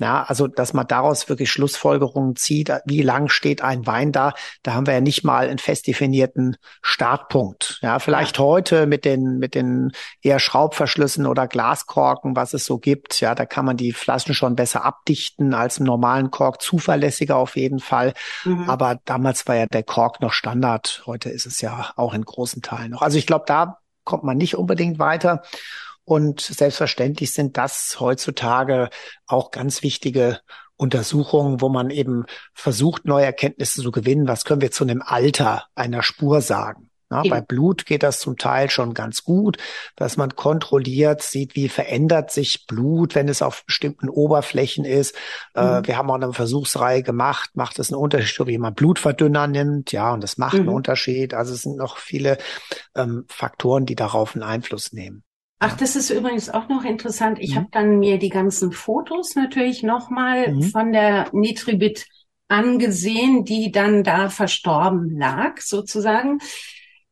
Ja, 0.00 0.22
also, 0.22 0.46
dass 0.46 0.74
man 0.74 0.86
daraus 0.86 1.28
wirklich 1.28 1.50
Schlussfolgerungen 1.50 2.36
zieht, 2.36 2.70
wie 2.84 3.02
lang 3.02 3.28
steht 3.28 3.62
ein 3.62 3.84
Wein 3.84 4.12
da, 4.12 4.32
da 4.62 4.74
haben 4.74 4.86
wir 4.86 4.94
ja 4.94 5.00
nicht 5.00 5.24
mal 5.24 5.48
einen 5.48 5.58
fest 5.58 5.88
definierten 5.88 6.56
Startpunkt. 6.82 7.80
Ja, 7.82 7.98
vielleicht 7.98 8.38
ja. 8.38 8.44
heute 8.44 8.86
mit 8.86 9.04
den, 9.04 9.38
mit 9.38 9.56
den 9.56 9.90
eher 10.22 10.38
Schraubverschlüssen 10.38 11.26
oder 11.26 11.48
Glaskorken, 11.48 12.36
was 12.38 12.54
es 12.54 12.64
so 12.64 12.78
gibt. 12.78 13.20
Ja, 13.20 13.34
da 13.34 13.44
kann 13.44 13.64
man 13.64 13.76
die 13.76 13.92
Flaschen 13.92 14.32
schon 14.32 14.54
besser 14.54 14.84
abdichten 14.84 15.52
als 15.52 15.78
im 15.78 15.84
normalen 15.84 16.30
Kork, 16.30 16.62
zuverlässiger 16.62 17.36
auf 17.36 17.56
jeden 17.56 17.80
Fall. 17.80 18.14
Mhm. 18.44 18.70
Aber 18.70 19.00
damals 19.04 19.46
war 19.48 19.56
ja 19.56 19.66
der 19.66 19.82
Kork 19.82 20.20
noch 20.20 20.32
Standard. 20.32 21.02
Heute 21.04 21.30
ist 21.30 21.46
es 21.46 21.60
ja 21.60 21.92
auch 21.96 22.14
in 22.14 22.24
großen 22.24 22.62
Teilen 22.62 22.92
noch. 22.92 23.02
Also 23.02 23.18
ich 23.18 23.26
glaube, 23.26 23.44
da 23.48 23.78
kommt 24.04 24.22
man 24.22 24.38
nicht 24.38 24.56
unbedingt 24.56 24.98
weiter. 24.98 25.42
Und 26.04 26.40
selbstverständlich 26.40 27.32
sind 27.32 27.58
das 27.58 27.96
heutzutage 27.98 28.88
auch 29.26 29.50
ganz 29.50 29.82
wichtige 29.82 30.40
Untersuchungen, 30.76 31.60
wo 31.60 31.68
man 31.68 31.90
eben 31.90 32.24
versucht, 32.54 33.04
neue 33.04 33.26
Erkenntnisse 33.26 33.82
zu 33.82 33.90
gewinnen. 33.90 34.28
Was 34.28 34.44
können 34.44 34.62
wir 34.62 34.70
zu 34.70 34.84
einem 34.84 35.02
Alter 35.02 35.66
einer 35.74 36.02
Spur 36.02 36.40
sagen? 36.40 36.87
Na, 37.10 37.22
bei 37.22 37.40
Blut 37.40 37.86
geht 37.86 38.02
das 38.02 38.20
zum 38.20 38.36
Teil 38.36 38.68
schon 38.68 38.92
ganz 38.92 39.24
gut, 39.24 39.56
dass 39.96 40.18
man 40.18 40.36
kontrolliert 40.36 41.22
sieht, 41.22 41.56
wie 41.56 41.70
verändert 41.70 42.30
sich 42.30 42.66
Blut, 42.66 43.14
wenn 43.14 43.28
es 43.28 43.40
auf 43.40 43.64
bestimmten 43.64 44.10
Oberflächen 44.10 44.84
ist. 44.84 45.14
Äh, 45.54 45.62
mhm. 45.62 45.68
Äh, 45.68 45.86
wir 45.86 45.96
haben 45.96 46.10
auch 46.10 46.16
eine 46.16 46.32
Versuchsreihe 46.34 47.02
gemacht, 47.02 47.50
macht 47.54 47.78
es 47.78 47.90
einen 47.90 48.00
Unterschied, 48.00 48.40
ob 48.40 48.48
jemand 48.48 48.76
Blutverdünner 48.76 49.46
nimmt, 49.46 49.92
ja, 49.92 50.12
und 50.12 50.22
das 50.22 50.36
macht 50.36 50.54
mhm. 50.54 50.60
einen 50.60 50.68
Unterschied. 50.68 51.32
Also 51.32 51.54
es 51.54 51.62
sind 51.62 51.76
noch 51.76 51.96
viele 51.96 52.36
ähm, 52.94 53.24
Faktoren, 53.28 53.86
die 53.86 53.96
darauf 53.96 54.34
einen 54.34 54.42
Einfluss 54.42 54.92
nehmen. 54.92 55.22
Ach, 55.60 55.76
das 55.76 55.96
ist 55.96 56.10
übrigens 56.10 56.50
auch 56.50 56.68
noch 56.68 56.84
interessant. 56.84 57.38
Ich 57.40 57.52
mhm. 57.52 57.56
habe 57.56 57.68
dann 57.72 57.98
mir 57.98 58.18
die 58.18 58.28
ganzen 58.28 58.70
Fotos 58.70 59.34
natürlich 59.34 59.82
nochmal 59.82 60.52
mhm. 60.52 60.62
von 60.62 60.92
der 60.92 61.28
Nitribit 61.32 62.06
angesehen, 62.48 63.44
die 63.44 63.72
dann 63.72 64.04
da 64.04 64.28
verstorben 64.28 65.18
lag, 65.18 65.60
sozusagen. 65.60 66.38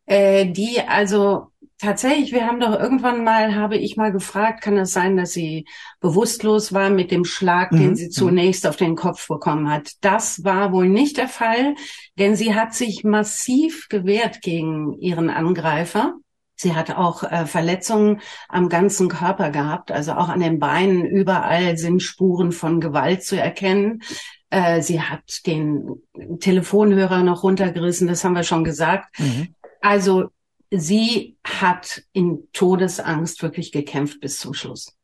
Äh, 0.06 0.46
die 0.46 0.80
also 0.86 1.48
tatsächlich, 1.78 2.32
wir 2.32 2.46
haben 2.46 2.60
doch 2.60 2.78
irgendwann 2.78 3.24
mal, 3.24 3.54
habe 3.54 3.76
ich 3.76 3.96
mal 3.96 4.12
gefragt, 4.12 4.62
kann 4.62 4.78
es 4.78 4.92
sein, 4.92 5.16
dass 5.16 5.32
sie 5.32 5.66
bewusstlos 6.00 6.72
war 6.72 6.90
mit 6.90 7.10
dem 7.10 7.24
Schlag, 7.24 7.72
mhm. 7.72 7.78
den 7.78 7.96
sie 7.96 8.06
mhm. 8.06 8.10
zunächst 8.10 8.66
auf 8.66 8.76
den 8.76 8.96
Kopf 8.96 9.28
bekommen 9.28 9.70
hat. 9.70 9.92
Das 10.00 10.44
war 10.44 10.72
wohl 10.72 10.88
nicht 10.88 11.18
der 11.18 11.28
Fall, 11.28 11.74
denn 12.18 12.36
sie 12.36 12.54
hat 12.54 12.74
sich 12.74 13.04
massiv 13.04 13.88
gewehrt 13.88 14.40
gegen 14.42 14.98
ihren 14.98 15.30
Angreifer. 15.30 16.14
Sie 16.58 16.74
hat 16.74 16.90
auch 16.96 17.22
äh, 17.22 17.44
Verletzungen 17.44 18.20
am 18.48 18.70
ganzen 18.70 19.10
Körper 19.10 19.50
gehabt, 19.50 19.92
also 19.92 20.12
auch 20.12 20.30
an 20.30 20.40
den 20.40 20.58
Beinen. 20.58 21.04
Überall 21.04 21.76
sind 21.76 22.02
Spuren 22.02 22.50
von 22.50 22.80
Gewalt 22.80 23.22
zu 23.22 23.38
erkennen. 23.38 24.00
Äh, 24.48 24.80
sie 24.80 25.02
hat 25.02 25.46
den 25.46 26.02
Telefonhörer 26.40 27.22
noch 27.22 27.42
runtergerissen, 27.42 28.08
das 28.08 28.24
haben 28.24 28.34
wir 28.34 28.42
schon 28.42 28.64
gesagt. 28.64 29.18
Mhm. 29.18 29.48
Also 29.86 30.32
sie 30.68 31.38
hat 31.44 32.02
in 32.12 32.48
Todesangst 32.52 33.40
wirklich 33.44 33.70
gekämpft 33.70 34.20
bis 34.20 34.40
zum 34.40 34.52
Schluss. 34.52 34.96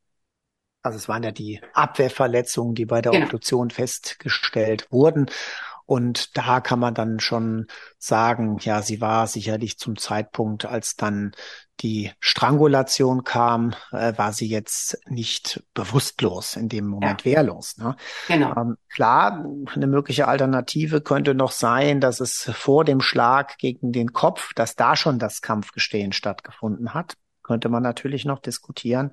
Also 0.82 0.96
es 0.98 1.08
waren 1.08 1.22
ja 1.22 1.30
die 1.30 1.60
Abwehrverletzungen, 1.72 2.74
die 2.74 2.84
bei 2.84 3.00
der 3.00 3.12
genau. 3.12 3.26
Obduktion 3.26 3.70
festgestellt 3.70 4.88
wurden. 4.90 5.26
Und 5.86 6.36
da 6.36 6.60
kann 6.60 6.80
man 6.80 6.94
dann 6.94 7.20
schon 7.20 7.68
sagen, 7.98 8.58
ja, 8.62 8.82
sie 8.82 9.00
war 9.00 9.28
sicherlich 9.28 9.78
zum 9.78 9.96
Zeitpunkt, 9.96 10.64
als 10.64 10.96
dann 10.96 11.30
die 11.82 12.12
Strangulation 12.20 13.24
kam, 13.24 13.74
äh, 13.90 14.16
war 14.16 14.32
sie 14.32 14.48
jetzt 14.48 14.98
nicht 15.08 15.62
bewusstlos, 15.74 16.56
in 16.56 16.68
dem 16.68 16.86
Moment 16.86 17.24
ja. 17.24 17.32
wehrlos. 17.32 17.76
Ne? 17.76 17.96
Genau. 18.28 18.54
Ähm, 18.56 18.76
klar, 18.88 19.44
eine 19.74 19.86
mögliche 19.86 20.28
Alternative 20.28 21.00
könnte 21.00 21.34
noch 21.34 21.50
sein, 21.50 22.00
dass 22.00 22.20
es 22.20 22.50
vor 22.54 22.84
dem 22.84 23.00
Schlag 23.00 23.58
gegen 23.58 23.92
den 23.92 24.12
Kopf, 24.12 24.54
dass 24.54 24.76
da 24.76 24.96
schon 24.96 25.18
das 25.18 25.42
Kampfgestehen 25.42 26.12
stattgefunden 26.12 26.94
hat. 26.94 27.14
Könnte 27.42 27.68
man 27.68 27.82
natürlich 27.82 28.24
noch 28.24 28.38
diskutieren. 28.38 29.10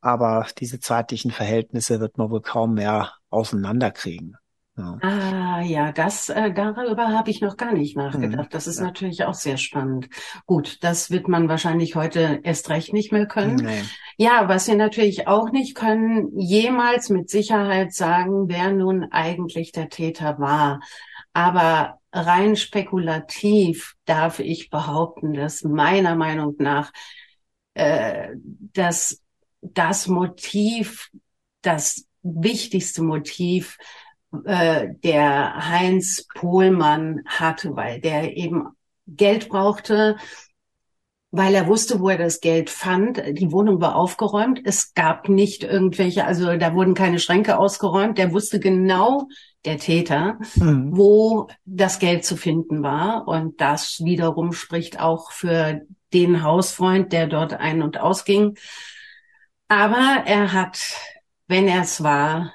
Aber 0.00 0.46
diese 0.58 0.78
zeitlichen 0.78 1.32
Verhältnisse 1.32 1.98
wird 1.98 2.18
man 2.18 2.30
wohl 2.30 2.42
kaum 2.42 2.74
mehr 2.74 3.14
auseinanderkriegen. 3.30 4.36
Ja. 4.78 4.98
Ah 5.02 5.60
ja, 5.62 5.92
das 5.92 6.28
äh, 6.28 6.52
darüber 6.52 7.08
habe 7.08 7.30
ich 7.30 7.40
noch 7.40 7.56
gar 7.56 7.72
nicht 7.72 7.96
nachgedacht. 7.96 8.46
Mhm. 8.46 8.50
Das 8.50 8.66
ist 8.66 8.78
ja. 8.78 8.84
natürlich 8.84 9.24
auch 9.24 9.34
sehr 9.34 9.56
spannend. 9.56 10.08
Gut, 10.46 10.78
das 10.82 11.10
wird 11.10 11.26
man 11.26 11.48
wahrscheinlich 11.48 11.96
heute 11.96 12.40
erst 12.44 12.70
recht 12.70 12.92
nicht 12.92 13.10
mehr 13.10 13.26
können. 13.26 13.56
Nee. 13.56 13.82
Ja, 14.16 14.48
was 14.48 14.68
wir 14.68 14.76
natürlich 14.76 15.26
auch 15.26 15.50
nicht 15.50 15.74
können, 15.74 16.38
jemals 16.38 17.10
mit 17.10 17.28
Sicherheit 17.28 17.92
sagen, 17.92 18.48
wer 18.48 18.72
nun 18.72 19.10
eigentlich 19.10 19.72
der 19.72 19.88
Täter 19.88 20.38
war. 20.38 20.80
Aber 21.32 21.98
rein 22.12 22.56
spekulativ 22.56 23.94
darf 24.04 24.38
ich 24.38 24.70
behaupten, 24.70 25.34
dass 25.34 25.64
meiner 25.64 26.14
Meinung 26.14 26.54
nach 26.58 26.92
äh, 27.74 28.30
dass 28.72 29.22
das 29.60 30.06
Motiv, 30.06 31.10
das 31.62 32.06
wichtigste 32.22 33.02
Motiv 33.02 33.78
äh, 34.44 34.88
der 35.02 35.68
Heinz 35.68 36.26
Pohlmann 36.34 37.22
hatte, 37.26 37.74
weil 37.76 38.00
der 38.00 38.36
eben 38.36 38.68
Geld 39.06 39.48
brauchte, 39.48 40.16
weil 41.30 41.54
er 41.54 41.66
wusste, 41.66 42.00
wo 42.00 42.08
er 42.08 42.18
das 42.18 42.40
Geld 42.40 42.70
fand. 42.70 43.22
Die 43.38 43.52
Wohnung 43.52 43.80
war 43.80 43.96
aufgeräumt. 43.96 44.60
Es 44.64 44.94
gab 44.94 45.28
nicht 45.28 45.62
irgendwelche, 45.62 46.24
also 46.24 46.56
da 46.56 46.74
wurden 46.74 46.94
keine 46.94 47.18
Schränke 47.18 47.58
ausgeräumt. 47.58 48.16
Der 48.16 48.32
wusste 48.32 48.60
genau, 48.60 49.28
der 49.64 49.78
Täter, 49.78 50.38
mhm. 50.56 50.96
wo 50.96 51.48
das 51.66 51.98
Geld 51.98 52.24
zu 52.24 52.36
finden 52.36 52.82
war. 52.82 53.28
Und 53.28 53.60
das 53.60 54.00
wiederum 54.02 54.52
spricht 54.52 55.00
auch 55.00 55.30
für 55.30 55.82
den 56.14 56.42
Hausfreund, 56.42 57.12
der 57.12 57.26
dort 57.26 57.52
ein- 57.52 57.82
und 57.82 58.00
ausging. 58.00 58.56
Aber 59.68 60.22
er 60.24 60.54
hat, 60.54 60.78
wenn 61.46 61.68
er 61.68 61.82
es 61.82 62.02
war, 62.02 62.54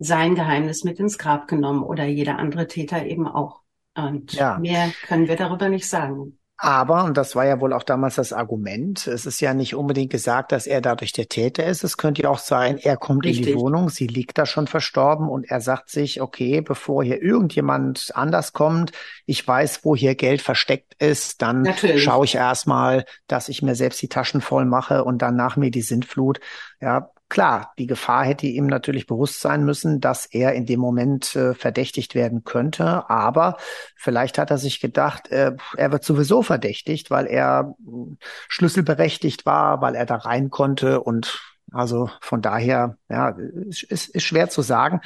sein 0.00 0.34
Geheimnis 0.34 0.82
mit 0.82 0.98
ins 0.98 1.18
Grab 1.18 1.46
genommen 1.46 1.84
oder 1.84 2.04
jeder 2.06 2.38
andere 2.38 2.66
Täter 2.66 3.06
eben 3.06 3.28
auch. 3.28 3.60
Und 3.94 4.32
ja. 4.32 4.58
mehr 4.58 4.90
können 5.06 5.28
wir 5.28 5.36
darüber 5.36 5.68
nicht 5.68 5.86
sagen. 5.86 6.38
Aber, 6.62 7.04
und 7.04 7.16
das 7.16 7.34
war 7.34 7.46
ja 7.46 7.58
wohl 7.58 7.72
auch 7.72 7.82
damals 7.82 8.16
das 8.16 8.34
Argument, 8.34 9.06
es 9.06 9.24
ist 9.24 9.40
ja 9.40 9.54
nicht 9.54 9.74
unbedingt 9.74 10.10
gesagt, 10.10 10.52
dass 10.52 10.66
er 10.66 10.82
dadurch 10.82 11.12
der 11.12 11.26
Täter 11.26 11.64
ist. 11.64 11.84
Es 11.84 11.96
könnte 11.96 12.22
ja 12.22 12.28
auch 12.28 12.38
sein, 12.38 12.76
er 12.76 12.98
kommt 12.98 13.24
Richtig. 13.24 13.46
in 13.46 13.52
die 13.54 13.58
Wohnung, 13.58 13.88
sie 13.88 14.06
liegt 14.06 14.36
da 14.36 14.44
schon 14.44 14.66
verstorben 14.66 15.30
und 15.30 15.50
er 15.50 15.62
sagt 15.62 15.88
sich, 15.88 16.20
okay, 16.20 16.60
bevor 16.60 17.02
hier 17.02 17.22
irgendjemand 17.22 18.10
anders 18.14 18.52
kommt, 18.52 18.92
ich 19.24 19.46
weiß, 19.46 19.86
wo 19.86 19.96
hier 19.96 20.14
Geld 20.14 20.42
versteckt 20.42 21.02
ist, 21.02 21.40
dann 21.40 21.62
Natürlich. 21.62 22.02
schaue 22.02 22.26
ich 22.26 22.34
erstmal, 22.34 23.06
dass 23.26 23.48
ich 23.48 23.62
mir 23.62 23.74
selbst 23.74 24.02
die 24.02 24.08
Taschen 24.08 24.42
voll 24.42 24.66
mache 24.66 25.04
und 25.04 25.22
dann 25.22 25.36
nach 25.36 25.56
mir 25.56 25.70
die 25.70 25.80
Sintflut. 25.80 26.40
Ja, 26.78 27.10
Klar, 27.30 27.72
die 27.78 27.86
Gefahr 27.86 28.24
hätte 28.24 28.48
ihm 28.48 28.66
natürlich 28.66 29.06
bewusst 29.06 29.40
sein 29.40 29.64
müssen, 29.64 30.00
dass 30.00 30.26
er 30.26 30.52
in 30.54 30.66
dem 30.66 30.80
Moment 30.80 31.36
äh, 31.36 31.54
verdächtigt 31.54 32.16
werden 32.16 32.42
könnte. 32.42 33.08
Aber 33.08 33.56
vielleicht 33.94 34.36
hat 34.36 34.50
er 34.50 34.58
sich 34.58 34.80
gedacht, 34.80 35.28
äh, 35.28 35.52
er 35.76 35.92
wird 35.92 36.02
sowieso 36.02 36.42
verdächtigt, 36.42 37.08
weil 37.08 37.26
er 37.26 37.76
äh, 37.78 38.16
schlüsselberechtigt 38.48 39.46
war, 39.46 39.80
weil 39.80 39.94
er 39.94 40.06
da 40.06 40.16
rein 40.16 40.50
konnte 40.50 41.00
und 41.00 41.40
also 41.72 42.10
von 42.20 42.42
daher, 42.42 42.98
ja, 43.08 43.28
ist, 43.68 43.84
ist 43.84 44.22
schwer 44.24 44.50
zu 44.50 44.62
sagen. 44.62 45.00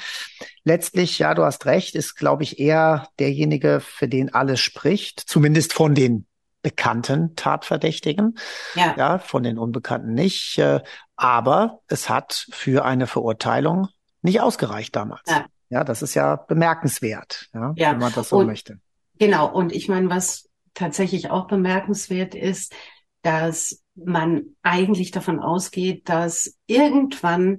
Letztlich, 0.65 1.19
ja, 1.19 1.35
du 1.35 1.45
hast 1.45 1.67
recht, 1.67 1.95
ist, 1.95 2.15
glaube 2.15 2.43
ich, 2.43 2.59
eher 2.59 3.09
derjenige, 3.19 3.81
für 3.81 4.09
den 4.09 4.33
alles 4.33 4.61
spricht, 4.61 5.21
zumindest 5.21 5.75
von 5.75 5.95
den 5.95 6.27
bekannten 6.64 7.37
Tatverdächtigen, 7.37 8.38
ja. 8.74 8.94
ja, 8.96 9.18
von 9.18 9.42
den 9.44 9.59
Unbekannten 9.59 10.14
nicht. 10.14 10.59
Äh, 10.59 10.81
aber 11.14 11.81
es 11.88 12.09
hat 12.09 12.46
für 12.50 12.85
eine 12.85 13.07
Verurteilung 13.07 13.88
nicht 14.22 14.40
ausgereicht 14.40 14.96
damals. 14.96 15.29
Ja, 15.29 15.44
ja 15.68 15.85
das 15.85 16.03
ist 16.03 16.14
ja 16.14 16.37
bemerkenswert, 16.37 17.50
ja, 17.53 17.74
ja. 17.77 17.92
wenn 17.92 17.98
man 17.98 18.12
das 18.14 18.31
so 18.31 18.38
und, 18.38 18.46
möchte. 18.46 18.81
Genau. 19.18 19.46
Und 19.53 19.72
ich 19.72 19.88
meine, 19.88 20.09
was 20.09 20.48
tatsächlich 20.72 21.31
auch 21.31 21.46
bemerkenswert 21.46 22.35
ist, 22.35 22.74
dass 23.20 23.83
man 23.94 24.57
eigentlich 24.62 25.11
davon 25.11 25.38
ausgeht, 25.38 26.09
dass 26.09 26.57
irgendwann 26.66 27.59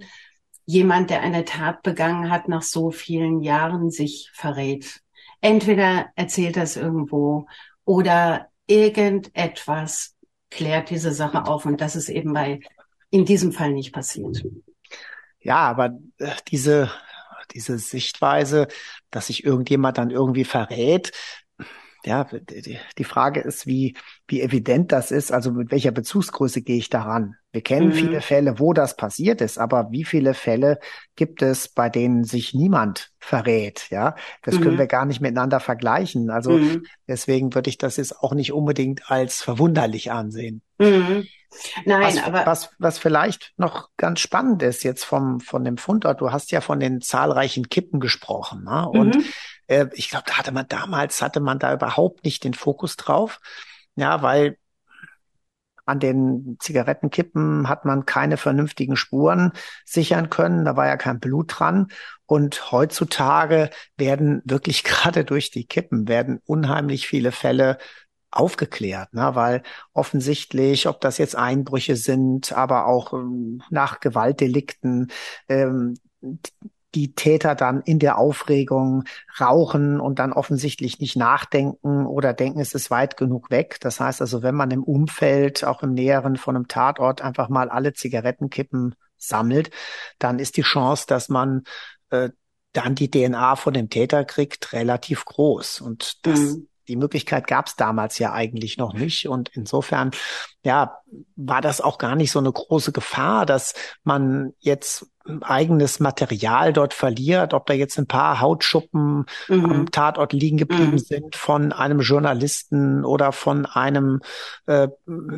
jemand, 0.66 1.12
der 1.12 1.22
eine 1.22 1.46
Tat 1.46 1.84
begangen 1.84 2.32
hat, 2.32 2.50
nach 2.50 2.64
so 2.64 2.90
vielen 2.90 3.42
Jahren 3.42 3.92
sich 3.92 4.32
verrät. 4.34 5.02
Entweder 5.42 6.08
erzählt 6.16 6.58
er 6.58 6.64
es 6.64 6.76
irgendwo 6.76 7.46
oder 7.86 8.50
irgendetwas 8.68 10.16
klärt 10.50 10.90
diese 10.90 11.12
Sache 11.12 11.46
auf. 11.46 11.66
Und 11.66 11.82
das 11.82 11.96
ist 11.96 12.10
eben 12.10 12.34
bei, 12.34 12.60
in 13.10 13.26
diesem 13.26 13.52
Fall 13.52 13.72
nicht 13.72 13.94
passiert. 13.94 14.44
Ja, 15.40 15.58
aber 15.58 15.98
äh, 16.18 16.32
diese, 16.48 16.92
diese 17.52 17.78
Sichtweise, 17.78 18.68
dass 19.12 19.28
sich 19.28 19.44
irgendjemand 19.44 19.98
dann 19.98 20.10
irgendwie 20.10 20.46
verrät, 20.46 21.12
ja, 22.06 22.28
die, 22.98 23.04
Frage 23.04 23.42
ist, 23.42 23.66
wie, 23.66 23.96
wie 24.28 24.42
evident 24.42 24.92
das 24.92 25.12
ist, 25.12 25.32
also 25.32 25.52
mit 25.52 25.72
welcher 25.72 25.92
Bezugsgröße 25.92 26.62
gehe 26.62 26.78
ich 26.78 26.90
daran? 26.90 27.36
Wir 27.52 27.62
kennen 27.62 27.88
mhm. 27.88 27.94
viele 27.94 28.22
Fälle, 28.22 28.60
wo 28.60 28.74
das 28.74 28.96
passiert 28.96 29.42
ist, 29.42 29.58
aber 29.58 29.92
wie 29.92 30.04
viele 30.04 30.34
Fälle 30.34 30.80
gibt 31.16 31.42
es, 31.42 31.68
bei 31.68 31.90
denen 31.90 32.24
sich 32.24 32.54
niemand 32.54 33.12
verrät? 33.20 33.88
Ja, 33.90 34.16
das 34.44 34.56
mhm. 34.56 34.62
können 34.62 34.78
wir 34.78 34.88
gar 34.88 35.06
nicht 35.06 35.22
miteinander 35.22 35.60
vergleichen. 35.60 36.30
Also 36.30 36.52
mhm. 36.52 36.86
deswegen 37.08 37.54
würde 37.56 37.70
ich 37.70 37.78
das 37.78 37.98
jetzt 37.98 38.20
auch 38.20 38.34
nicht 38.34 38.54
unbedingt 38.54 39.10
als 39.10 39.42
verwunderlich 39.42 40.12
ansehen. 40.12 40.62
Mhm. 40.78 41.26
Nein, 41.86 42.16
was, 42.16 42.24
aber 42.24 42.46
was, 42.46 42.70
was 42.80 42.98
vielleicht 42.98 43.54
noch 43.58 43.90
ganz 43.98 44.20
spannend 44.20 44.62
ist 44.62 44.84
jetzt 44.84 45.04
vom 45.04 45.40
von 45.40 45.64
dem 45.64 45.78
Fundort. 45.78 46.22
Du 46.22 46.32
hast 46.32 46.52
ja 46.52 46.62
von 46.62 46.80
den 46.80 47.02
zahlreichen 47.02 47.70
Kippen 47.70 48.00
gesprochen, 48.00 48.64
ne? 48.64 48.88
und 48.90 49.16
mhm. 49.16 49.26
äh, 49.68 49.88
ich 49.94 50.10
glaube, 50.10 50.26
da 50.28 50.38
hatte 50.38 50.52
man 50.52 50.68
damals 50.68 51.22
hatte 51.22 51.40
man 51.40 51.60
da 51.60 51.74
überhaupt 51.74 52.24
nicht 52.26 52.44
den 52.44 52.54
Fokus 52.54 52.96
drauf, 52.98 53.40
ja, 53.96 54.22
weil 54.22 54.58
an 55.86 56.00
den 56.00 56.58
Zigarettenkippen 56.60 57.70
hat 57.70 57.86
man 57.86 58.06
keine 58.06 58.38
vernünftigen 58.38 58.96
Spuren 58.96 59.52
sichern 59.86 60.30
können. 60.30 60.66
Da 60.66 60.76
war 60.76 60.88
ja 60.88 60.98
kein 60.98 61.20
Blut 61.20 61.60
dran. 61.60 61.88
Und 62.26 62.72
heutzutage 62.72 63.70
werden 63.96 64.42
wirklich 64.46 64.84
gerade 64.84 65.24
durch 65.26 65.52
die 65.52 65.66
Kippen 65.66 66.08
werden 66.08 66.42
unheimlich 66.46 67.08
viele 67.08 67.32
Fälle 67.32 67.78
aufgeklärt, 68.36 69.14
ne? 69.14 69.32
weil 69.34 69.64
offensichtlich, 69.94 70.88
ob 70.88 71.02
das 71.02 71.18
jetzt 71.18 71.36
Einbrüche 71.36 71.96
sind, 71.96 72.52
aber 72.52 72.88
auch 72.88 73.14
ähm, 73.14 73.62
nach 73.70 74.00
Gewaltdelikten, 74.00 75.12
ähm, 75.48 75.96
die 76.96 77.14
Täter 77.14 77.56
dann 77.56 77.82
in 77.82 78.00
der 78.00 78.18
Aufregung 78.18 79.04
rauchen 79.40 80.00
und 80.00 80.18
dann 80.20 80.32
offensichtlich 80.32 81.00
nicht 81.00 81.18
nachdenken 81.18 82.06
oder 82.06 82.34
denken, 82.34 82.60
es 82.60 82.74
ist 82.74 82.90
weit 82.90 83.18
genug 83.18 83.52
weg. 83.52 83.78
Das 83.82 84.00
heißt 84.00 84.22
also, 84.22 84.44
wenn 84.44 84.56
man 84.56 84.72
im 84.72 84.84
Umfeld, 84.84 85.66
auch 85.66 85.84
im 85.84 85.94
Näheren 85.94 86.38
von 86.38 86.56
einem 86.56 86.68
Tatort 86.68 87.22
einfach 87.22 87.50
mal 87.50 87.70
alle 87.70 87.94
Zigarettenkippen 87.94 88.96
sammelt, 89.18 89.72
dann 90.20 90.40
ist 90.40 90.58
die 90.58 90.62
Chance, 90.62 91.06
dass 91.08 91.28
man 91.28 91.64
äh, 92.10 92.30
dann 92.72 92.96
die 92.96 93.12
DNA 93.12 93.56
von 93.56 93.74
dem 93.74 93.90
Täter 93.90 94.24
kriegt, 94.26 94.74
relativ 94.74 95.26
groß. 95.26 95.82
Und 95.82 96.26
das, 96.26 96.40
mhm. 96.40 96.68
Die 96.88 96.96
Möglichkeit 96.96 97.48
gab 97.48 97.68
es 97.68 97.76
damals 97.76 98.20
ja 98.20 98.34
eigentlich 98.34 98.78
noch 98.78 98.94
nicht. 98.94 99.28
Und 99.28 99.50
insofern, 99.54 100.12
ja, 100.64 100.98
war 101.36 101.62
das 101.62 101.82
auch 101.82 101.98
gar 101.98 102.16
nicht 102.16 102.32
so 102.32 102.40
eine 102.40 102.52
große 102.52 102.92
Gefahr, 102.92 103.46
dass 103.46 103.74
man 104.04 104.54
jetzt 104.60 105.08
eigenes 105.42 106.00
Material 106.00 106.72
dort 106.72 106.94
verliert, 106.94 107.54
ob 107.54 107.66
da 107.66 107.74
jetzt 107.74 107.98
ein 107.98 108.08
paar 108.08 108.42
Hautschuppen 108.42 109.26
mhm. 109.48 109.66
am 109.66 109.92
Tatort 109.92 110.34
liegen 110.34 110.58
geblieben 110.58 110.92
mhm. 110.92 110.98
sind 111.00 111.36
von 111.36 111.74
einem 111.74 112.02
Journalisten 112.02 113.04
oder 113.04 113.32
von 113.32 113.66
einem 113.66 114.22
äh, 114.68 114.88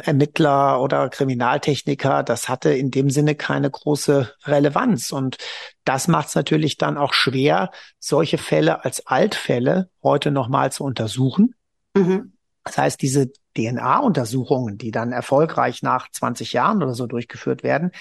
Ermittler 0.04 0.82
oder 0.82 1.10
Kriminaltechniker, 1.10 2.24
das 2.24 2.50
hatte 2.50 2.72
in 2.72 2.92
dem 2.92 3.10
Sinne 3.10 3.36
keine 3.36 3.70
große 3.70 4.34
Relevanz. 4.46 5.12
Und 5.12 5.38
das 5.86 6.08
macht 6.08 6.30
es 6.30 6.36
natürlich 6.36 6.78
dann 6.78 6.98
auch 6.98 7.14
schwer, 7.14 7.72
solche 8.00 8.38
Fälle 8.38 8.84
als 8.84 9.08
Altfälle 9.08 9.90
heute 10.04 10.32
nochmal 10.32 10.72
zu 10.72 10.84
untersuchen. 10.84 11.56
Mhm. 11.96 12.34
Das 12.66 12.78
heißt, 12.78 13.02
diese 13.02 13.32
DNA-Untersuchungen, 13.56 14.78
die 14.78 14.92
dann 14.92 15.14
erfolgreich 15.14 15.82
nach 15.82 16.12
20 16.12 16.52
Jahren 16.52 16.84
oder 16.84 16.94
so 16.94 17.08
durchgeführt 17.08 17.64
werden, 17.64 17.92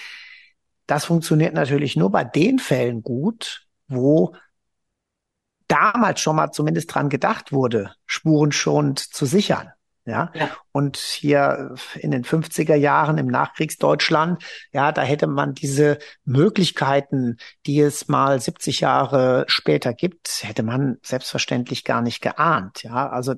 das 0.87 1.05
funktioniert 1.05 1.53
natürlich 1.53 1.95
nur 1.95 2.11
bei 2.11 2.23
den 2.23 2.59
Fällen 2.59 3.03
gut, 3.03 3.67
wo 3.87 4.35
damals 5.67 6.21
schon 6.21 6.37
mal 6.37 6.51
zumindest 6.51 6.93
dran 6.93 7.09
gedacht 7.09 7.51
wurde, 7.51 7.93
spurenschonend 8.05 8.99
zu 8.99 9.25
sichern. 9.25 9.71
Ja? 10.05 10.31
ja. 10.33 10.49
Und 10.71 10.95
hier 10.95 11.75
in 11.95 12.11
den 12.11 12.23
50er 12.23 12.75
Jahren 12.75 13.17
im 13.17 13.27
Nachkriegsdeutschland, 13.27 14.41
ja, 14.71 14.93
da 14.93 15.01
hätte 15.01 15.27
man 15.27 15.53
diese 15.53 15.99
Möglichkeiten, 16.23 17.37
die 17.65 17.81
es 17.81 18.07
mal 18.07 18.39
70 18.39 18.79
Jahre 18.79 19.43
später 19.47 19.93
gibt, 19.93 20.43
hätte 20.43 20.63
man 20.63 20.97
selbstverständlich 21.03 21.83
gar 21.83 22.01
nicht 22.01 22.21
geahnt. 22.21 22.83
Ja, 22.83 23.09
also 23.09 23.35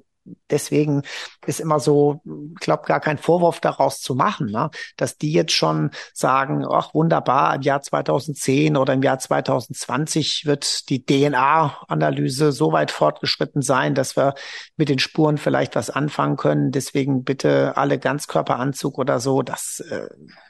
deswegen 0.50 1.04
ist 1.46 1.60
immer 1.60 1.80
so, 1.80 2.22
ich 2.54 2.60
glaube, 2.60 2.84
gar 2.86 3.00
kein 3.00 3.18
Vorwurf 3.18 3.60
daraus 3.60 4.00
zu 4.00 4.16
machen, 4.16 4.48
ne? 4.48 4.70
dass 4.98 5.18
die 5.18 5.32
jetzt 5.32 5.54
schon 5.54 5.92
sagen, 6.14 6.66
ach 6.70 6.94
wunderbar, 6.94 7.56
im 7.56 7.62
Jahr 7.62 7.82
2010 7.82 8.78
oder 8.78 8.94
im 8.94 9.04
Jahr 9.04 9.20
2020 9.20 10.46
wird 10.46 10.90
die 10.90 11.06
DNA-Analyse 11.06 12.52
so 12.52 12.72
weit 12.72 12.92
fortgeschritten 12.92 13.62
sein, 13.62 13.96
dass 13.96 14.16
wir 14.16 14.34
mit 14.78 14.90
den 14.90 15.00
Spuren 15.00 15.38
vielleicht 15.38 15.76
was 15.76 15.90
anfangen 15.90 16.38
können. 16.38 16.72
Deswegen 16.72 17.24
bitte 17.24 17.78
alle 17.78 18.00
Ganzkörperanzug 18.00 18.98
oder 18.98 19.20
so. 19.20 19.42
Das 19.42 19.84
äh, 19.90 20.08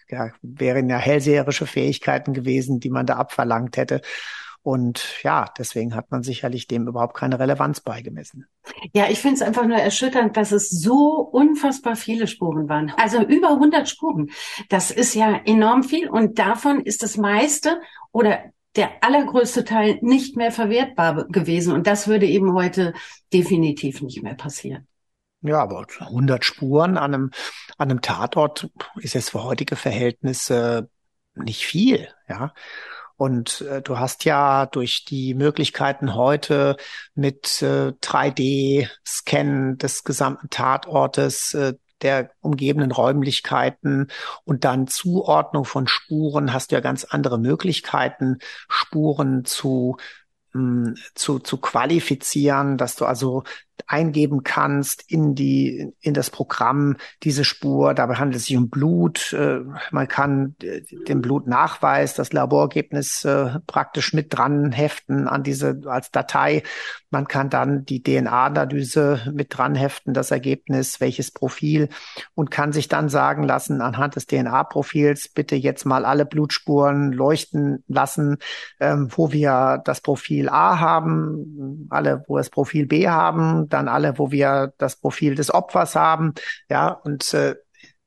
ja, 0.10 0.32
wären 0.42 0.90
ja 0.90 0.98
hellseherische 0.98 1.66
Fähigkeiten 1.66 2.34
gewesen, 2.34 2.80
die 2.80 2.90
man 2.90 3.06
da 3.06 3.16
abverlangt 3.16 3.78
hätte. 3.78 4.02
Und 4.62 5.24
ja, 5.24 5.46
deswegen 5.58 5.96
hat 5.96 6.12
man 6.12 6.22
sicherlich 6.22 6.68
dem 6.68 6.88
überhaupt 6.88 7.16
keine 7.16 7.40
Relevanz 7.40 7.80
beigemessen. 7.80 8.46
Ja, 8.94 9.10
ich 9.10 9.20
finde 9.20 9.36
es 9.36 9.42
einfach 9.42 9.66
nur 9.66 9.78
erschütternd, 9.78 10.36
dass 10.36 10.52
es 10.52 10.70
so 10.70 11.22
unfassbar 11.32 11.96
viele 11.96 12.28
Spuren 12.28 12.68
waren. 12.68 12.92
Also 12.98 13.22
über 13.22 13.52
100 13.52 13.88
Spuren. 13.88 14.30
Das 14.70 14.92
ist 14.92 15.14
ja 15.16 15.42
enorm 15.46 15.84
viel 15.84 16.10
und 16.10 16.40
davon 16.40 16.82
ist 16.82 17.04
das 17.04 17.18
meiste 17.18 17.80
oder 18.12 18.40
der 18.76 19.04
allergrößte 19.04 19.64
Teil 19.64 19.98
nicht 20.02 20.36
mehr 20.36 20.52
verwertbar 20.52 21.26
gewesen. 21.28 21.74
Und 21.74 21.88
das 21.88 22.08
würde 22.08 22.28
eben 22.28 22.54
heute 22.54 22.94
definitiv 23.34 24.02
nicht 24.02 24.22
mehr 24.22 24.36
passieren. 24.36 24.88
Ja, 25.42 25.62
aber 25.62 25.86
100 26.00 26.44
Spuren 26.44 26.98
an 26.98 27.14
einem, 27.14 27.32
an 27.78 27.90
einem 27.90 28.02
Tatort 28.02 28.70
ist 28.98 29.16
jetzt 29.16 29.32
für 29.32 29.44
heutige 29.44 29.76
Verhältnisse 29.76 30.90
nicht 31.36 31.66
viel, 31.66 32.10
ja. 32.28 32.54
Und 33.20 33.60
äh, 33.62 33.82
du 33.82 34.00
hast 34.00 34.24
ja 34.24 34.66
durch 34.66 35.04
die 35.04 35.34
Möglichkeiten 35.34 36.16
heute 36.16 36.78
mit 37.16 37.62
äh, 37.62 37.92
3D-Scan 38.02 39.76
des 39.76 40.06
gesamten 40.06 40.50
Tatortes, 40.50 41.54
äh, 41.54 41.74
der 42.02 42.32
umgebenden 42.40 42.94
Räumlichkeiten 42.94 44.08
und 44.46 44.64
dann 44.64 44.88
Zuordnung 44.88 45.66
von 45.66 45.86
Spuren 45.86 46.54
hast 46.54 46.72
du 46.72 46.76
ja 46.76 46.80
ganz 46.80 47.04
andere 47.04 47.38
Möglichkeiten, 47.38 48.38
Spuren 48.70 49.44
zu 49.44 49.98
hm, 50.54 50.96
zu, 51.14 51.40
zu 51.40 51.58
qualifizieren, 51.58 52.78
dass 52.78 52.96
du 52.96 53.04
also 53.04 53.44
eingeben 53.88 54.44
kannst 54.44 55.04
in 55.08 55.36
die 55.36 55.94
in 56.02 56.14
das 56.14 56.30
Programm 56.30 56.98
diese 57.24 57.44
Spur. 57.44 57.94
Dabei 57.94 58.16
handelt 58.16 58.38
es 58.38 58.46
sich 58.46 58.58
um 58.58 58.70
Blut. 58.70 59.34
Äh, 59.34 59.62
man 59.92 60.08
kann 60.08 60.56
äh, 60.62 60.82
den 61.08 61.22
Blutnachweis, 61.22 62.14
das 62.14 62.34
Laborergebnis 62.34 63.26
äh, 63.26 63.60
praktisch 63.68 64.14
mit 64.14 64.36
dran 64.36 64.72
heften 64.72 65.28
an 65.28 65.44
diese 65.44 65.82
als 65.86 66.12
Datei. 66.12 66.64
Man 67.10 67.28
kann 67.28 67.50
dann 67.50 67.86
die 67.86 68.04
DNA-Analyse 68.04 69.32
mit 69.34 69.58
dran 69.58 69.76
heften, 69.76 70.14
das 70.14 70.32
Ergebnis, 70.32 71.02
welches 71.02 71.32
Profil 71.32 71.90
und 72.36 72.52
kann 72.52 72.72
sich 72.72 72.88
dann 72.88 73.10
sagen 73.10 73.44
lassen 73.44 73.82
anhand 73.82 74.16
des 74.16 74.28
DNA-Profils 74.28 75.30
bitte 75.30 75.56
jetzt 75.56 75.86
mal 75.86 76.06
alle 76.06 76.26
Blutspuren 76.26 77.12
leuchten 77.12 77.84
lassen, 77.88 78.38
ähm, 78.80 79.10
wo 79.16 79.32
wir 79.32 79.82
das 79.84 80.02
Profil 80.02 80.50
A 80.50 80.80
haben, 80.80 81.88
alle, 81.90 82.24
wo 82.28 82.36
wir 82.36 82.40
das 82.40 82.50
Profil 82.50 82.86
B 82.86 83.08
haben 83.08 83.69
dann 83.70 83.88
alle, 83.88 84.18
wo 84.18 84.32
wir 84.32 84.74
das 84.78 84.98
Profil 84.98 85.36
des 85.36 85.54
Opfers 85.54 85.96
haben. 85.96 86.34
Ja, 86.70 86.90
und 86.90 87.34
äh, 87.34 87.56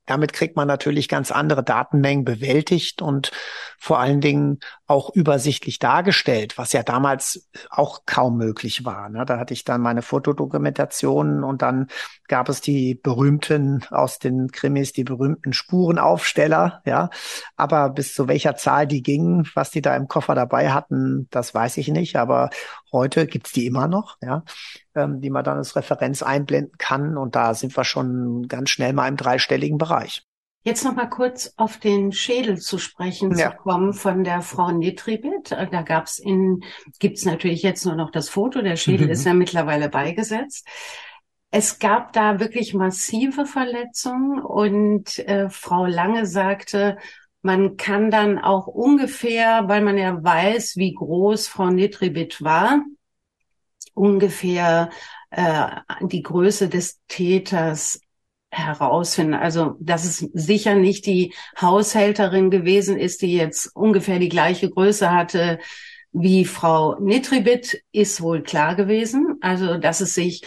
damit 0.07 0.33
kriegt 0.33 0.57
man 0.57 0.67
natürlich 0.67 1.09
ganz 1.09 1.31
andere 1.31 1.63
Datenmengen 1.63 2.25
bewältigt 2.25 3.03
und 3.03 3.31
vor 3.79 4.01
allen 4.01 4.21
Dingen 4.21 4.59
auch 4.87 5.11
übersichtlich 5.15 5.79
dargestellt, 5.79 6.59
was 6.59 6.73
ja 6.73 6.83
damals 6.83 7.49
auch 7.71 8.01
kaum 8.05 8.37
möglich 8.37 8.85
war. 8.85 9.09
Ne? 9.09 9.25
Da 9.25 9.39
hatte 9.39 9.55
ich 9.55 9.65
dann 9.65 9.81
meine 9.81 10.03
Fotodokumentationen 10.03 11.45
und 11.45 11.63
dann 11.63 11.87
gab 12.27 12.49
es 12.49 12.61
die 12.61 12.97
berühmten 12.97 13.85
aus 13.91 14.19
den 14.19 14.51
Krimis, 14.51 14.93
die 14.93 15.05
berühmten 15.05 15.53
Spurenaufsteller, 15.53 16.83
ja. 16.85 17.11
Aber 17.57 17.91
bis 17.91 18.15
zu 18.15 18.27
welcher 18.27 18.57
Zahl 18.57 18.87
die 18.87 19.03
gingen, 19.03 19.49
was 19.55 19.71
die 19.71 19.83
da 19.83 19.95
im 19.95 20.09
Koffer 20.09 20.35
dabei 20.35 20.73
hatten, 20.73 21.29
das 21.31 21.55
weiß 21.55 21.77
ich 21.77 21.89
nicht. 21.89 22.17
Aber 22.17 22.51
heute 22.93 23.27
gibt's 23.27 23.53
die 23.53 23.67
immer 23.67 23.89
noch, 23.89 24.19
ja, 24.21 24.45
ähm, 24.95 25.21
die 25.21 25.31
man 25.31 25.45
dann 25.45 25.59
als 25.59 25.75
Referenz 25.75 26.23
einblenden 26.23 26.77
kann. 26.79 27.17
Und 27.17 27.35
da 27.35 27.55
sind 27.55 27.77
wir 27.77 27.85
schon 27.85 28.47
ganz 28.49 28.71
schnell 28.71 28.93
mal 28.93 29.09
im 29.09 29.17
dreistelligen 29.17 29.79
Bereich. 29.79 30.25
Jetzt 30.65 30.85
noch 30.85 30.95
mal 30.95 31.09
kurz 31.09 31.55
auf 31.57 31.79
den 31.79 32.13
Schädel 32.13 32.59
zu 32.59 32.79
sprechen 32.79 33.37
ja. 33.37 33.51
zu 33.51 33.57
kommen 33.57 33.93
von 33.93 34.23
der 34.23 34.43
Frau 34.43 34.71
Nitribit. 34.71 35.51
Da 35.51 35.83
gab's 35.83 36.21
in, 36.21 36.63
gibt's 37.01 37.25
natürlich 37.25 37.63
jetzt 37.63 37.85
nur 37.85 37.97
noch 37.97 38.13
das 38.13 38.29
Foto. 38.29 38.63
Der 38.63 38.77
Schädel 38.77 39.07
mhm. 39.07 39.13
ist 39.13 39.25
ja 39.25 39.35
mittlerweile 39.35 39.89
beigesetzt. 39.89 40.69
Es 41.51 41.81
gab 41.81 42.13
da 42.13 42.39
wirklich 42.39 42.75
massive 42.75 43.45
Verletzungen 43.45 44.41
und 44.41 45.19
äh, 45.19 45.51
Frau 45.51 45.85
Lange 45.85 46.27
sagte, 46.27 46.97
man 47.43 47.77
kann 47.77 48.11
dann 48.11 48.39
auch 48.39 48.67
ungefähr, 48.67 49.69
weil 49.69 49.83
man 49.83 49.99
ja 49.99 50.23
weiß, 50.23 50.77
wie 50.77 50.95
groß 50.95 51.49
Frau 51.49 51.71
Nitribit 51.71 52.43
war, 52.43 52.83
ungefähr 53.95 54.91
äh, 55.31 55.67
die 56.03 56.23
Größe 56.23 56.69
des 56.69 57.01
Täters 57.09 58.01
herausfinden. 58.51 59.35
Also, 59.35 59.77
dass 59.81 60.05
es 60.05 60.19
sicher 60.19 60.75
nicht 60.75 61.07
die 61.07 61.35
Haushälterin 61.61 62.51
gewesen 62.51 62.97
ist, 62.99 63.23
die 63.23 63.35
jetzt 63.35 63.75
ungefähr 63.75 64.19
die 64.19 64.29
gleiche 64.29 64.71
Größe 64.71 65.11
hatte 65.11 65.59
wie 66.13 66.45
Frau 66.45 67.01
Nitribit, 67.01 67.83
ist 67.91 68.21
wohl 68.21 68.43
klar 68.43 68.77
gewesen. 68.77 69.39
Also, 69.41 69.79
dass 69.79 70.01
es 70.01 70.15
sich 70.15 70.43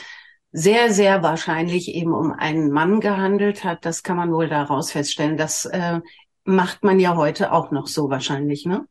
sehr, 0.52 0.94
sehr 0.94 1.24
wahrscheinlich 1.24 1.90
eben 1.90 2.14
um 2.14 2.32
einen 2.32 2.72
Mann 2.72 3.02
gehandelt 3.02 3.64
hat, 3.64 3.84
das 3.86 4.04
kann 4.04 4.16
man 4.16 4.32
wohl 4.32 4.48
daraus 4.48 4.92
feststellen. 4.92 5.36
Das 5.36 5.66
äh, 5.66 6.00
macht 6.46 6.84
man 6.84 7.00
ja 7.00 7.16
heute 7.16 7.52
auch 7.52 7.72
noch 7.72 7.88
so 7.88 8.10
wahrscheinlich, 8.10 8.66
ne? 8.66 8.88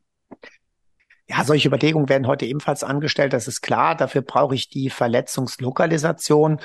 Ja, 1.27 1.43
solche 1.43 1.69
Überlegungen 1.69 2.07
werden 2.07 2.27
heute 2.27 2.45
ebenfalls 2.45 2.83
angestellt, 2.83 3.33
das 3.33 3.47
ist 3.47 3.61
klar. 3.61 3.95
Dafür 3.95 4.21
brauche 4.21 4.53
ich 4.53 4.69
die 4.69 4.91
Verletzungslokalisation 4.91 6.59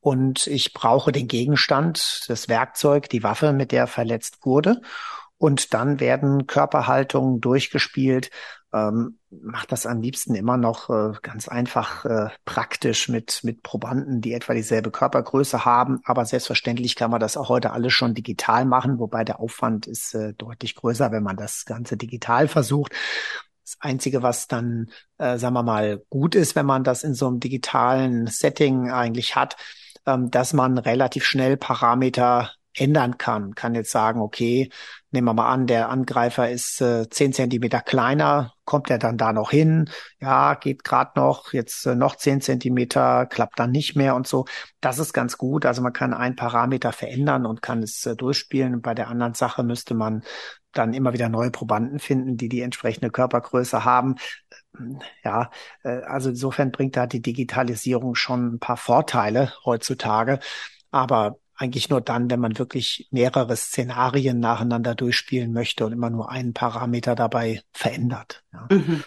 und 0.00 0.46
ich 0.46 0.72
brauche 0.72 1.12
den 1.12 1.28
Gegenstand, 1.28 2.24
das 2.28 2.48
Werkzeug, 2.48 3.10
die 3.10 3.22
Waffe, 3.22 3.52
mit 3.52 3.70
der 3.70 3.86
verletzt 3.86 4.38
wurde. 4.46 4.80
Und 5.36 5.74
dann 5.74 6.00
werden 6.00 6.46
Körperhaltungen 6.46 7.40
durchgespielt. 7.40 8.30
Ähm, 8.72 9.18
macht 9.30 9.72
das 9.72 9.86
am 9.86 10.02
liebsten 10.02 10.34
immer 10.34 10.58
noch 10.58 10.90
äh, 10.90 11.12
ganz 11.22 11.48
einfach 11.48 12.04
äh, 12.04 12.28
praktisch 12.44 13.08
mit, 13.08 13.40
mit 13.42 13.62
Probanden, 13.62 14.20
die 14.20 14.34
etwa 14.34 14.52
dieselbe 14.52 14.90
Körpergröße 14.90 15.64
haben. 15.64 16.00
Aber 16.04 16.26
selbstverständlich 16.26 16.94
kann 16.94 17.10
man 17.10 17.20
das 17.20 17.36
auch 17.36 17.48
heute 17.48 17.72
alles 17.72 17.94
schon 17.94 18.14
digital 18.14 18.66
machen, 18.66 18.98
wobei 18.98 19.24
der 19.24 19.40
Aufwand 19.40 19.86
ist 19.86 20.14
äh, 20.14 20.34
deutlich 20.34 20.74
größer, 20.74 21.12
wenn 21.12 21.22
man 21.22 21.36
das 21.36 21.64
Ganze 21.64 21.96
digital 21.96 22.46
versucht. 22.46 22.92
Das 23.64 23.76
Einzige, 23.80 24.22
was 24.22 24.48
dann, 24.48 24.90
äh, 25.18 25.38
sagen 25.38 25.54
wir 25.54 25.62
mal, 25.62 26.02
gut 26.10 26.34
ist, 26.34 26.54
wenn 26.54 26.66
man 26.66 26.84
das 26.84 27.04
in 27.04 27.14
so 27.14 27.26
einem 27.26 27.40
digitalen 27.40 28.26
Setting 28.26 28.90
eigentlich 28.90 29.34
hat, 29.36 29.56
ähm, 30.06 30.30
dass 30.30 30.52
man 30.52 30.78
relativ 30.78 31.24
schnell 31.24 31.56
Parameter 31.56 32.50
ändern 32.80 33.18
kann. 33.18 33.54
Kann 33.54 33.74
jetzt 33.74 33.90
sagen, 33.90 34.20
okay, 34.20 34.70
nehmen 35.10 35.26
wir 35.26 35.34
mal 35.34 35.50
an, 35.50 35.66
der 35.66 35.88
Angreifer 35.88 36.50
ist 36.50 36.80
äh, 36.80 37.08
zehn 37.08 37.32
Zentimeter 37.32 37.80
kleiner, 37.80 38.52
kommt 38.64 38.90
er 38.90 38.98
dann 38.98 39.16
da 39.16 39.32
noch 39.32 39.50
hin? 39.50 39.88
Ja, 40.20 40.54
geht 40.54 40.84
gerade 40.84 41.12
noch, 41.16 41.52
jetzt 41.52 41.86
äh, 41.86 41.94
noch 41.94 42.16
zehn 42.16 42.40
Zentimeter, 42.40 43.26
klappt 43.26 43.58
dann 43.58 43.70
nicht 43.70 43.96
mehr 43.96 44.14
und 44.14 44.26
so. 44.26 44.44
Das 44.80 44.98
ist 44.98 45.12
ganz 45.12 45.38
gut. 45.38 45.64
Also 45.66 45.82
man 45.82 45.92
kann 45.92 46.12
einen 46.14 46.36
Parameter 46.36 46.92
verändern 46.92 47.46
und 47.46 47.62
kann 47.62 47.82
es 47.82 48.04
äh, 48.06 48.16
durchspielen. 48.16 48.82
Bei 48.82 48.94
der 48.94 49.08
anderen 49.08 49.34
Sache 49.34 49.62
müsste 49.62 49.94
man 49.94 50.22
dann 50.72 50.92
immer 50.94 51.12
wieder 51.12 51.28
neue 51.28 51.50
Probanden 51.50 51.98
finden, 51.98 52.36
die 52.36 52.48
die 52.48 52.60
entsprechende 52.60 53.10
Körpergröße 53.10 53.84
haben. 53.84 54.16
Ja, 55.24 55.50
äh, 55.82 56.02
also 56.02 56.30
insofern 56.30 56.70
bringt 56.70 56.96
da 56.96 57.06
die 57.06 57.22
Digitalisierung 57.22 58.14
schon 58.14 58.54
ein 58.54 58.58
paar 58.58 58.76
Vorteile 58.76 59.52
heutzutage. 59.64 60.38
Aber 60.90 61.38
eigentlich 61.58 61.90
nur 61.90 62.00
dann, 62.00 62.30
wenn 62.30 62.40
man 62.40 62.58
wirklich 62.58 63.08
mehrere 63.10 63.56
Szenarien 63.56 64.38
nacheinander 64.38 64.94
durchspielen 64.94 65.52
möchte 65.52 65.84
und 65.84 65.92
immer 65.92 66.08
nur 66.08 66.30
einen 66.30 66.54
Parameter 66.54 67.14
dabei 67.14 67.62
verändert. 67.72 68.44
Ja. 68.52 68.68
Mhm. 68.70 69.04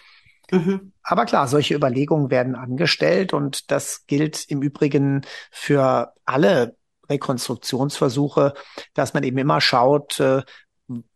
Mhm. 0.50 0.92
Aber 1.02 1.24
klar, 1.24 1.48
solche 1.48 1.74
Überlegungen 1.74 2.30
werden 2.30 2.54
angestellt 2.54 3.32
und 3.32 3.70
das 3.70 4.06
gilt 4.06 4.44
im 4.48 4.60
Übrigen 4.60 5.22
für 5.50 6.12
alle 6.26 6.76
Rekonstruktionsversuche, 7.08 8.52
dass 8.92 9.14
man 9.14 9.22
eben 9.22 9.38
immer 9.38 9.62
schaut, 9.62 10.20
äh, 10.20 10.42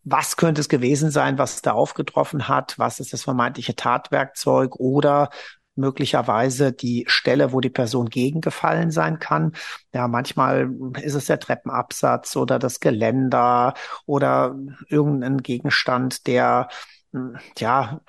was 0.05 0.38
könnte 0.38 0.62
es 0.62 0.70
gewesen 0.70 1.11
sein, 1.11 1.37
was 1.37 1.61
da 1.61 1.72
aufgetroffen 1.72 2.49
hat, 2.49 2.79
was 2.79 2.99
ist 2.99 3.12
das 3.12 3.25
vermeintliche 3.25 3.77
Tatwerkzeug 3.77 4.77
oder 4.77 5.29
möglicherweise 5.77 6.73
die 6.73 7.05
Stelle, 7.09 7.53
wo 7.53 7.61
die 7.61 7.71
Person 7.71 8.09
gegengefallen 8.09 8.91
sein 8.91 9.19
kann. 9.19 9.53
Ja, 9.93 10.09
manchmal 10.09 10.71
ist 11.03 11.15
es 11.15 11.27
der 11.27 11.41
Treppenabsatz 11.41 12.37
oder 12.37 12.59
das 12.59 12.81
Geländer 12.81 13.75
oder 14.07 14.57
irgendein 14.89 15.39
Gegenstand, 15.39 16.27
der 16.27 16.69
hm, 17.12 17.37
ja 17.59 18.01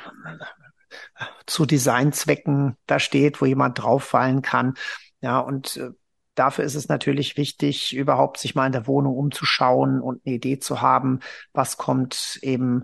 zu 1.45 1.65
Designzwecken 1.65 2.77
da 2.85 2.99
steht, 2.99 3.41
wo 3.41 3.45
jemand 3.45 3.79
drauffallen 3.79 4.41
kann. 4.41 4.75
Ja, 5.21 5.39
und 5.39 5.77
äh, 5.77 5.91
dafür 6.35 6.63
ist 6.63 6.75
es 6.75 6.87
natürlich 6.87 7.37
wichtig, 7.37 7.95
überhaupt 7.95 8.37
sich 8.37 8.55
mal 8.55 8.67
in 8.67 8.71
der 8.71 8.87
Wohnung 8.87 9.15
umzuschauen 9.15 10.01
und 10.01 10.21
eine 10.25 10.35
Idee 10.35 10.59
zu 10.59 10.81
haben, 10.81 11.19
was 11.53 11.77
kommt 11.77 12.39
eben 12.41 12.83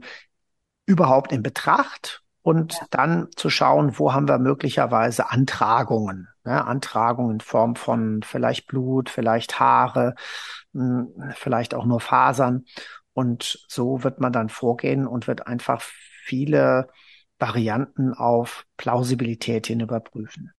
überhaupt 0.85 1.31
in 1.31 1.43
Betracht 1.43 2.22
und 2.43 2.73
ja. 2.73 2.85
dann 2.91 3.29
zu 3.35 3.49
schauen, 3.49 3.97
wo 3.97 4.13
haben 4.13 4.27
wir 4.27 4.37
möglicherweise 4.37 5.31
Antragungen. 5.31 6.27
Ne? 6.43 6.63
Antragungen 6.63 7.35
in 7.35 7.39
Form 7.39 7.75
von 7.75 8.21
vielleicht 8.21 8.67
Blut, 8.67 9.09
vielleicht 9.09 9.59
Haare, 9.59 10.15
mh, 10.73 11.07
hm, 11.15 11.33
vielleicht 11.35 11.73
auch 11.73 11.85
nur 11.85 12.01
Fasern. 12.01 12.65
Und 13.13 13.65
so 13.69 14.03
wird 14.03 14.19
man 14.19 14.33
dann 14.33 14.49
vorgehen 14.49 15.07
und 15.07 15.27
wird 15.27 15.47
einfach 15.47 15.81
viele 15.81 16.89
Varianten 17.39 18.13
auf 18.13 18.65
Plausibilität 18.77 19.67
hin 19.67 19.79
überprüfen. 19.79 20.51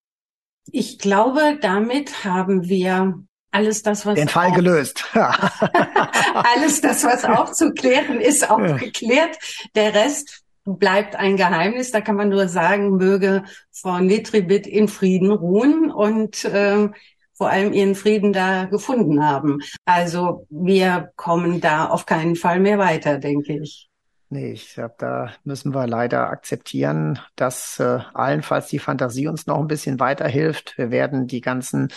Ich 0.72 0.98
glaube, 0.98 1.58
damit 1.60 2.24
haben 2.24 2.68
wir 2.68 3.14
alles 3.50 3.82
das, 3.82 4.06
was 4.06 4.14
den 4.14 4.28
Fall 4.28 4.50
auch, 4.50 4.54
gelöst. 4.54 5.04
alles 5.14 6.80
das, 6.80 7.04
was 7.04 7.24
aufzuklären 7.24 8.20
ist, 8.20 8.48
auch 8.50 8.60
ja. 8.60 8.76
geklärt. 8.76 9.36
Der 9.74 9.94
Rest 9.94 10.43
bleibt 10.64 11.16
ein 11.16 11.36
Geheimnis. 11.36 11.90
Da 11.90 12.00
kann 12.00 12.16
man 12.16 12.28
nur 12.28 12.48
sagen, 12.48 12.96
möge 12.96 13.44
Frau 13.72 13.98
Nitribit 13.98 14.66
in 14.66 14.88
Frieden 14.88 15.30
ruhen 15.30 15.90
und 15.90 16.44
äh, 16.44 16.88
vor 17.34 17.50
allem 17.50 17.72
ihren 17.72 17.94
Frieden 17.94 18.32
da 18.32 18.64
gefunden 18.66 19.24
haben. 19.24 19.60
Also 19.84 20.46
wir 20.50 21.10
kommen 21.16 21.60
da 21.60 21.86
auf 21.86 22.06
keinen 22.06 22.36
Fall 22.36 22.60
mehr 22.60 22.78
weiter, 22.78 23.18
denke 23.18 23.60
ich. 23.60 23.90
Nee, 24.30 24.52
ich 24.52 24.74
glaube, 24.74 24.94
da 24.98 25.32
müssen 25.44 25.74
wir 25.74 25.86
leider 25.86 26.28
akzeptieren, 26.28 27.20
dass 27.36 27.78
äh, 27.78 28.00
allenfalls 28.14 28.68
die 28.68 28.78
Fantasie 28.78 29.28
uns 29.28 29.46
noch 29.46 29.58
ein 29.58 29.68
bisschen 29.68 30.00
weiterhilft. 30.00 30.76
Wir 30.76 30.90
werden 30.90 31.26
die 31.26 31.40
ganzen 31.40 31.92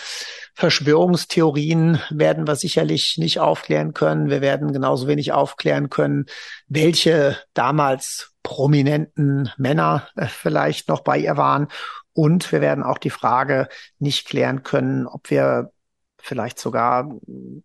Verschwörungstheorien 0.54 1.98
werden 2.10 2.46
wir 2.46 2.54
sicherlich 2.54 3.16
nicht 3.18 3.40
aufklären 3.40 3.92
können. 3.92 4.30
Wir 4.30 4.40
werden 4.40 4.72
genauso 4.72 5.08
wenig 5.08 5.32
aufklären 5.32 5.88
können, 5.88 6.26
welche 6.68 7.38
damals 7.54 8.34
prominenten 8.42 9.50
Männer 9.56 10.08
äh, 10.14 10.26
vielleicht 10.26 10.88
noch 10.88 11.00
bei 11.00 11.18
ihr 11.18 11.36
waren. 11.36 11.68
Und 12.12 12.52
wir 12.52 12.60
werden 12.60 12.84
auch 12.84 12.98
die 12.98 13.10
Frage 13.10 13.68
nicht 13.98 14.28
klären 14.28 14.62
können, 14.62 15.06
ob 15.06 15.30
wir 15.30 15.72
vielleicht 16.20 16.58
sogar 16.58 17.10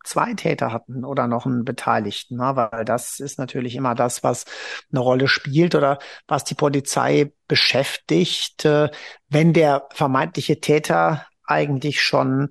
zwei 0.04 0.34
Täter 0.34 0.72
hatten 0.72 1.04
oder 1.04 1.28
noch 1.28 1.46
einen 1.46 1.66
Beteiligten, 1.66 2.38
ne? 2.38 2.56
weil 2.56 2.86
das 2.86 3.20
ist 3.20 3.40
natürlich 3.40 3.76
immer 3.76 3.96
das, 3.96 4.24
was 4.24 4.46
eine 4.92 5.00
Rolle 5.00 5.28
spielt 5.28 5.76
oder 5.76 6.00
was 6.28 6.44
die 6.44 6.56
Polizei 6.56 7.34
beschäftigt, 7.48 8.66
äh, 8.66 8.90
wenn 9.30 9.54
der 9.54 9.88
vermeintliche 9.92 10.60
Täter 10.60 11.26
eigentlich 11.46 12.02
schon 12.02 12.50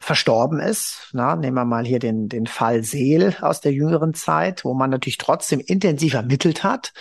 verstorben 0.00 0.60
ist. 0.60 1.10
Na, 1.12 1.36
nehmen 1.36 1.56
wir 1.56 1.64
mal 1.66 1.84
hier 1.84 1.98
den, 1.98 2.28
den 2.28 2.46
Fall 2.46 2.82
Seel 2.82 3.36
aus 3.42 3.60
der 3.60 3.72
jüngeren 3.72 4.14
Zeit, 4.14 4.64
wo 4.64 4.74
man 4.74 4.90
natürlich 4.90 5.18
trotzdem 5.18 5.60
intensiv 5.60 6.14
ermittelt 6.14 6.64
hat, 6.64 6.92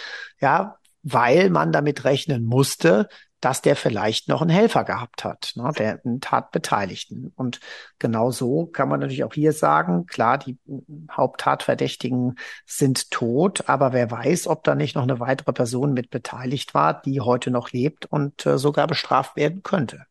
ja, 0.41 0.77
weil 1.01 1.49
man 1.49 1.71
damit 1.71 2.03
rechnen 2.03 2.43
musste, 2.43 3.07
dass 3.41 3.61
der 3.61 3.75
vielleicht 3.75 4.27
noch 4.27 4.41
einen 4.41 4.49
Helfer 4.49 4.83
gehabt 4.83 5.23
hat, 5.23 5.53
ne, 5.55 5.71
der 5.77 6.01
einen 6.03 6.21
Tatbeteiligten. 6.21 7.31
Und 7.35 7.59
genau 7.97 8.31
so 8.31 8.65
kann 8.65 8.89
man 8.89 8.99
natürlich 8.99 9.23
auch 9.23 9.33
hier 9.33 9.53
sagen, 9.53 10.05
klar, 10.05 10.37
die 10.37 10.57
Haupttatverdächtigen 11.11 12.35
sind 12.65 13.11
tot, 13.11 13.67
aber 13.67 13.93
wer 13.93 14.11
weiß, 14.11 14.47
ob 14.47 14.63
da 14.63 14.75
nicht 14.75 14.95
noch 14.95 15.03
eine 15.03 15.19
weitere 15.19 15.53
Person 15.53 15.93
mit 15.93 16.09
beteiligt 16.09 16.73
war, 16.73 17.01
die 17.01 17.21
heute 17.21 17.51
noch 17.51 17.71
lebt 17.71 18.05
und 18.05 18.45
äh, 18.45 18.57
sogar 18.57 18.87
bestraft 18.87 19.35
werden 19.35 19.63
könnte. 19.63 20.05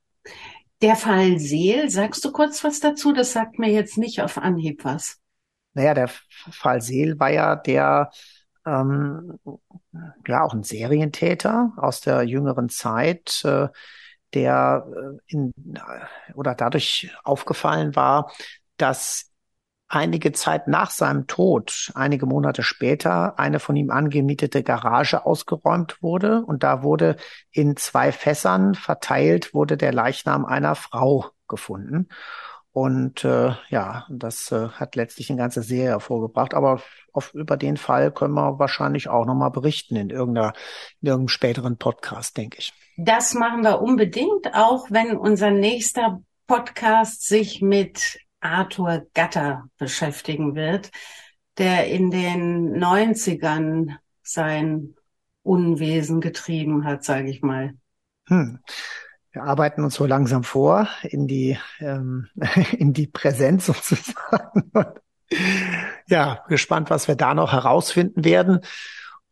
Der 0.81 0.97
Fall 0.97 1.39
Seel, 1.39 1.91
sagst 1.91 2.25
du 2.25 2.31
kurz 2.31 2.63
was 2.63 2.81
dazu? 2.81 3.13
Das 3.13 3.33
sagt 3.33 3.59
mir 3.59 3.71
jetzt 3.71 3.99
nicht 3.99 4.23
auf 4.23 4.39
Anhieb 4.39 4.85
was. 4.85 5.19
Naja, 5.75 5.95
der 5.95 6.09
Fall 6.51 6.81
Seel 6.81 7.19
war 7.19 7.31
ja 7.31 7.57
der, 7.57 8.11
ähm, 8.69 9.39
ja, 10.27 10.43
auch 10.43 10.55
ein 10.55 10.63
Serientäter 10.63 11.73
aus 11.77 12.01
der 12.01 12.23
jüngeren 12.23 12.69
Zeit, 12.69 13.43
äh, 13.45 13.69
der 14.35 14.87
äh, 14.87 15.19
in, 15.27 15.53
oder 16.35 16.55
dadurch 16.55 17.15
aufgefallen 17.25 17.97
war, 17.97 18.31
dass 18.77 19.31
einige 19.89 20.33
Zeit 20.33 20.69
nach 20.69 20.91
seinem 20.91 21.27
Tod, 21.27 21.91
einige 21.95 22.27
Monate 22.27 22.63
später, 22.63 23.39
eine 23.39 23.59
von 23.59 23.75
ihm 23.75 23.91
angemietete 23.91 24.63
Garage 24.63 25.25
ausgeräumt 25.25 26.03
wurde 26.03 26.43
und 26.45 26.63
da 26.63 26.83
wurde 26.83 27.17
in 27.51 27.77
zwei 27.77 28.13
Fässern 28.13 28.75
verteilt, 28.75 29.55
wurde 29.55 29.77
der 29.77 29.93
Leichnam 29.93 30.45
einer 30.45 30.75
Frau 30.75 31.31
gefunden. 31.49 32.09
Und 32.73 33.25
äh, 33.25 33.53
ja, 33.71 34.07
das 34.09 34.53
äh, 34.53 34.69
hat 34.69 34.95
letztlich 34.95 35.31
eine 35.31 35.39
ganze 35.39 35.63
Serie 35.63 35.91
hervorgebracht. 35.91 36.55
Aber 36.55 36.81
auf, 37.13 37.35
über 37.35 37.57
den 37.57 37.77
Fall 37.77 38.13
können 38.13 38.35
wir 38.35 38.59
wahrscheinlich 38.59 39.09
auch 39.09 39.25
nochmal 39.25 39.51
berichten 39.51 39.97
in, 39.97 40.11
irgendeiner, 40.11 40.53
in 41.01 41.09
irgendeinem 41.09 41.29
späteren 41.29 41.77
Podcast, 41.77 42.37
denke 42.37 42.59
ich. 42.59 42.73
Das 42.97 43.35
machen 43.35 43.63
wir 43.63 43.81
unbedingt, 43.81 44.55
auch 44.55 44.91
wenn 44.91 45.17
unser 45.17 45.51
nächster 45.51 46.21
Podcast 46.47 47.27
sich 47.27 47.63
mit 47.63 48.19
Arthur 48.41 49.07
Gatter 49.15 49.65
beschäftigen 49.79 50.55
wird, 50.55 50.91
der 51.59 51.89
in 51.89 52.11
den 52.11 52.77
90ern 52.77 53.97
sein 54.23 54.95
Unwesen 55.43 56.21
getrieben 56.21 56.85
hat, 56.85 57.05
sage 57.05 57.31
ich 57.31 57.43
mal. 57.43 57.75
Hm. 58.29 58.61
Wir 59.39 59.45
arbeiten 59.45 59.85
uns 59.85 59.95
so 59.95 60.05
langsam 60.05 60.43
vor 60.43 60.89
in 61.05 61.29
die 61.29 61.57
ähm, 61.79 62.27
in 62.77 62.93
die 62.93 63.07
Präsenz 63.07 63.67
sozusagen. 63.67 64.73
ja, 66.09 66.43
gespannt, 66.49 66.91
was 66.91 67.07
wir 67.07 67.15
da 67.15 67.35
noch 67.35 67.53
herausfinden 67.53 68.25
werden. 68.25 68.63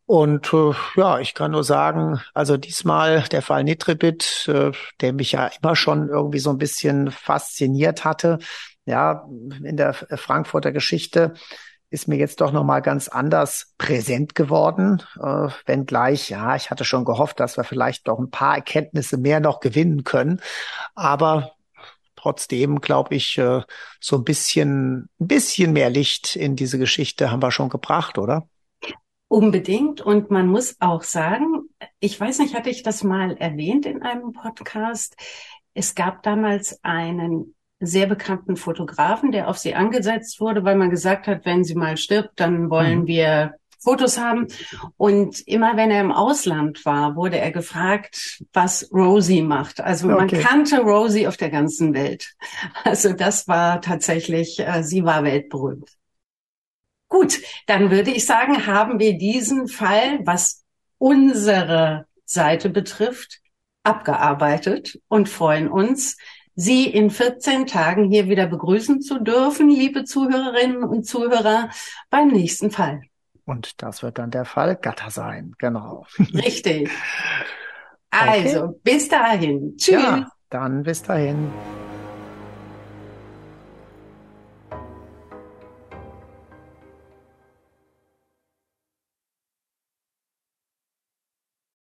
Und 0.05 0.53
äh, 0.53 0.71
ja, 0.95 1.19
ich 1.19 1.33
kann 1.33 1.51
nur 1.51 1.65
sagen, 1.65 2.21
also 2.33 2.55
diesmal 2.55 3.23
der 3.23 3.41
Fall 3.41 3.65
Nitribit, 3.65 4.47
äh, 4.47 4.71
der 5.01 5.11
mich 5.11 5.33
ja 5.33 5.51
immer 5.61 5.75
schon 5.75 6.07
irgendwie 6.07 6.39
so 6.39 6.51
ein 6.51 6.57
bisschen 6.57 7.11
fasziniert 7.11 8.05
hatte, 8.05 8.39
ja, 8.85 9.27
in 9.61 9.75
der 9.75 9.93
Frankfurter 9.93 10.71
Geschichte 10.71 11.33
ist 11.89 12.07
mir 12.07 12.17
jetzt 12.17 12.41
doch 12.41 12.51
nochmal 12.51 12.81
ganz 12.81 13.07
anders 13.07 13.73
präsent 13.77 14.35
geworden. 14.35 15.01
Äh, 15.15 15.49
wenngleich, 15.65 16.29
ja, 16.29 16.55
ich 16.55 16.69
hatte 16.69 16.83
schon 16.83 17.05
gehofft, 17.05 17.39
dass 17.39 17.57
wir 17.57 17.63
vielleicht 17.63 18.07
doch 18.07 18.19
ein 18.19 18.29
paar 18.29 18.55
Erkenntnisse 18.55 19.17
mehr 19.17 19.39
noch 19.39 19.59
gewinnen 19.59 20.03
können. 20.03 20.41
Aber 20.95 21.51
trotzdem 22.15 22.81
glaube 22.81 23.15
ich, 23.15 23.37
äh, 23.37 23.61
so 24.01 24.17
ein 24.17 24.23
bisschen, 24.25 25.09
ein 25.19 25.27
bisschen 25.27 25.71
mehr 25.71 25.89
Licht 25.89 26.35
in 26.35 26.55
diese 26.55 26.77
Geschichte 26.77 27.31
haben 27.31 27.41
wir 27.41 27.51
schon 27.51 27.69
gebracht, 27.69 28.17
oder? 28.17 28.49
Unbedingt. 29.29 30.01
Und 30.01 30.29
man 30.31 30.47
muss 30.47 30.75
auch 30.79 31.03
sagen, 31.03 31.69
ich 31.99 32.19
weiß 32.19 32.39
nicht, 32.39 32.55
hatte 32.55 32.69
ich 32.69 32.83
das 32.83 33.03
mal 33.03 33.37
erwähnt 33.37 33.85
in 33.85 34.01
einem 34.01 34.33
Podcast? 34.33 35.15
Es 35.73 35.95
gab 35.95 36.23
damals 36.23 36.83
einen 36.83 37.55
sehr 37.79 38.07
bekannten 38.07 38.55
Fotografen, 38.55 39.31
der 39.31 39.47
auf 39.47 39.57
sie 39.57 39.75
angesetzt 39.75 40.39
wurde, 40.39 40.63
weil 40.63 40.75
man 40.75 40.89
gesagt 40.89 41.27
hat, 41.27 41.45
wenn 41.45 41.63
sie 41.63 41.75
mal 41.75 41.97
stirbt, 41.97 42.39
dann 42.39 42.69
wollen 42.69 43.01
mhm. 43.01 43.07
wir 43.07 43.53
Fotos 43.79 44.17
haben. 44.17 44.47
Und 44.97 45.47
immer 45.47 45.77
wenn 45.77 45.91
er 45.91 46.01
im 46.01 46.11
Ausland 46.11 46.83
war, 46.85 47.15
wurde 47.15 47.37
er 47.37 47.51
gefragt, 47.51 48.43
was 48.51 48.89
Rosie 48.91 49.41
macht. 49.41 49.79
Also 49.79 50.07
man 50.07 50.27
kannte 50.27 50.79
Rosie 50.79 51.27
auf 51.27 51.37
der 51.37 51.49
ganzen 51.49 51.93
Welt. 51.93 52.33
Also 52.83 53.13
das 53.13 53.47
war 53.47 53.81
tatsächlich, 53.81 54.59
äh, 54.59 54.83
sie 54.83 55.03
war 55.03 55.23
weltberühmt. 55.23 55.89
Gut, 57.09 57.39
dann 57.67 57.91
würde 57.91 58.11
ich 58.11 58.25
sagen, 58.25 58.65
haben 58.67 58.99
wir 58.99 59.17
diesen 59.17 59.67
Fall, 59.67 60.19
was 60.25 60.65
unsere 60.97 62.05
Seite 62.25 62.69
betrifft, 62.69 63.39
abgearbeitet 63.83 64.99
und 65.07 65.29
freuen 65.29 65.69
uns, 65.69 66.17
Sie 66.59 66.89
in 66.89 67.11
14 67.11 67.67
Tagen 67.67 68.09
hier 68.09 68.29
wieder 68.29 68.47
begrüßen 68.47 68.99
zu 68.99 69.19
dürfen, 69.19 69.69
liebe 69.69 70.05
Zuhörerinnen 70.05 70.83
und 70.83 71.05
Zuhörer, 71.05 71.69
beim 72.09 72.29
nächsten 72.29 72.71
Fall. 72.71 73.01
Und 73.45 73.83
das 73.83 74.01
wird 74.01 74.17
dann 74.17 74.31
der 74.31 74.43
Fall 74.43 74.75
Gatter 74.75 75.11
sein, 75.11 75.53
genau. 75.59 76.05
Richtig. 76.33 76.89
Also, 78.09 78.63
okay. 78.63 78.79
bis 78.83 79.09
dahin. 79.09 79.75
Tschüss. 79.75 80.01
Ja, 80.01 80.31
dann 80.49 80.83
bis 80.83 81.03
dahin. 81.03 81.51